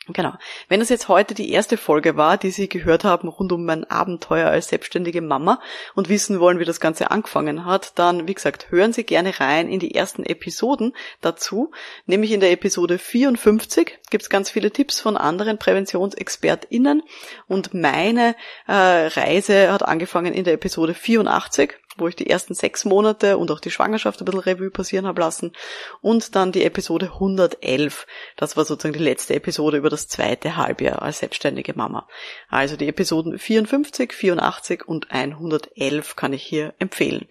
Genau. 0.08 0.34
Wenn 0.70 0.82
das 0.82 0.90
jetzt 0.90 1.08
heute 1.08 1.34
die 1.34 1.52
erste 1.52 1.78
Folge 1.78 2.16
war, 2.16 2.38
die 2.38 2.52
Sie 2.52 2.70
gehört 2.70 3.04
haben 3.04 3.28
rund 3.28 3.52
um 3.52 3.66
mein 3.66 3.90
Abenteuer 3.90 4.50
als 4.50 4.68
selbstständige 4.68 5.22
Mama 5.22 5.60
und 5.96 6.10
wissen 6.10 6.40
wollen, 6.40 6.60
wie 6.60 6.66
das 6.66 6.80
Ganze 6.80 7.10
angefangen 7.10 7.66
hat, 7.66 7.98
dann, 7.98 8.28
wie 8.28 8.36
gesagt, 8.36 8.70
hören 8.70 8.94
Sie 8.94 9.04
gerne 9.04 9.40
rein 9.40 9.68
in 9.68 9.80
die 9.80 9.96
ersten 9.96 10.24
Episoden 10.24 10.94
dazu. 11.22 11.72
Nämlich 12.06 12.32
in 12.34 12.40
der 12.40 12.52
Episode 12.52 13.00
54 13.00 13.98
gibt 14.12 14.22
es 14.22 14.30
ganz 14.30 14.52
viele 14.52 14.70
Tipps 14.70 15.02
von 15.02 15.18
anderen 15.18 15.58
PräventionsexpertInnen 15.58 17.02
und 17.48 17.74
meine 17.74 18.36
äh, 18.68 18.74
Reise 18.74 19.72
hat 19.72 19.82
angefangen 19.82 20.34
in 20.36 20.44
der 20.44 20.54
Episode 20.54 20.94
84 20.94 21.74
wo 21.98 22.08
ich 22.08 22.16
die 22.16 22.30
ersten 22.30 22.54
sechs 22.54 22.86
Monate 22.86 23.38
und 23.38 23.52
auch 23.52 23.60
die 23.60 23.72
Schwangerschaft 23.72 24.22
ein 24.22 24.26
bisschen 24.26 24.42
Revue 24.42 24.72
passieren 24.72 25.08
habe 25.08 25.22
lassen. 25.22 25.54
Und 26.02 26.36
dann 26.36 26.52
die 26.52 26.64
Episode 26.64 27.08
111. 27.14 28.08
Das 28.36 28.58
war 28.58 28.66
sozusagen 28.66 28.98
die 28.98 29.04
letzte 29.04 29.36
Episode 29.36 29.78
über 29.78 29.90
das 29.90 30.08
zweite 30.08 30.58
Halbjahr 30.58 31.02
als 31.02 31.20
selbstständige 31.20 31.74
Mama. 31.76 32.08
Also 32.50 32.76
die 32.76 32.88
Episoden 32.88 33.38
54, 33.38 34.14
84 34.14 34.88
und 34.88 35.12
111 35.12 36.16
kann 36.16 36.34
ich 36.34 36.44
hier 36.44 36.74
empfehlen. 36.80 37.28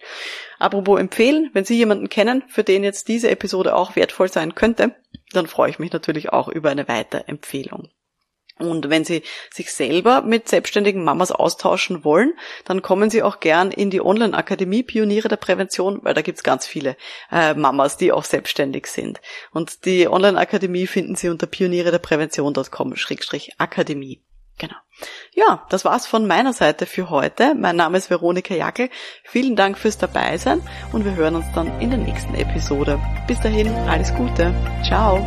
Apropos 0.59 0.99
empfehlen, 0.99 1.49
wenn 1.53 1.65
Sie 1.65 1.77
jemanden 1.77 2.09
kennen, 2.09 2.43
für 2.47 2.63
den 2.63 2.83
jetzt 2.83 3.07
diese 3.07 3.29
Episode 3.29 3.75
auch 3.75 3.95
wertvoll 3.95 4.31
sein 4.31 4.55
könnte, 4.55 4.95
dann 5.33 5.47
freue 5.47 5.69
ich 5.69 5.79
mich 5.79 5.91
natürlich 5.91 6.29
auch 6.29 6.47
über 6.47 6.69
eine 6.69 6.87
Weiterempfehlung. 6.87 7.89
Und 8.57 8.89
wenn 8.89 9.03
Sie 9.03 9.21
sich 9.51 9.73
selber 9.73 10.21
mit 10.21 10.47
selbstständigen 10.47 11.03
Mamas 11.03 11.31
austauschen 11.31 12.05
wollen, 12.05 12.33
dann 12.63 12.81
kommen 12.81 13.09
Sie 13.09 13.21
auch 13.21 13.41
gern 13.41 13.71
in 13.71 13.89
die 13.89 13.99
Online-Akademie 14.01 14.83
Pioniere 14.83 15.27
der 15.27 15.35
Prävention, 15.35 15.99
weil 16.03 16.13
da 16.13 16.21
gibt's 16.21 16.43
ganz 16.43 16.65
viele 16.65 16.95
äh, 17.31 17.53
Mamas, 17.53 17.97
die 17.97 18.13
auch 18.13 18.23
selbstständig 18.23 18.87
sind. 18.87 19.19
Und 19.51 19.83
die 19.85 20.07
Online-Akademie 20.07 20.87
finden 20.87 21.15
Sie 21.15 21.27
unter 21.27 21.47
pioniere 21.47 21.91
der 21.91 21.99
Prävention.com-akademie. 21.99 24.21
Genau. 24.57 24.75
Ja, 25.33 25.65
das 25.69 25.83
war's 25.83 26.07
von 26.07 26.25
meiner 26.25 26.53
Seite 26.53 26.85
für 26.85 27.09
heute. 27.09 27.55
Mein 27.55 27.75
Name 27.75 27.97
ist 27.97 28.09
Veronika 28.09 28.53
Jackel. 28.53 28.89
Vielen 29.23 29.57
Dank 29.57 29.77
fürs 29.77 29.97
Dabeisein 29.97 30.61
und 30.93 31.03
wir 31.03 31.15
hören 31.15 31.35
uns 31.35 31.45
dann 31.53 31.81
in 31.81 31.89
der 31.89 31.99
nächsten 31.99 32.35
Episode. 32.35 33.01
Bis 33.27 33.41
dahin, 33.41 33.67
alles 33.89 34.15
Gute. 34.15 34.55
Ciao. 34.87 35.17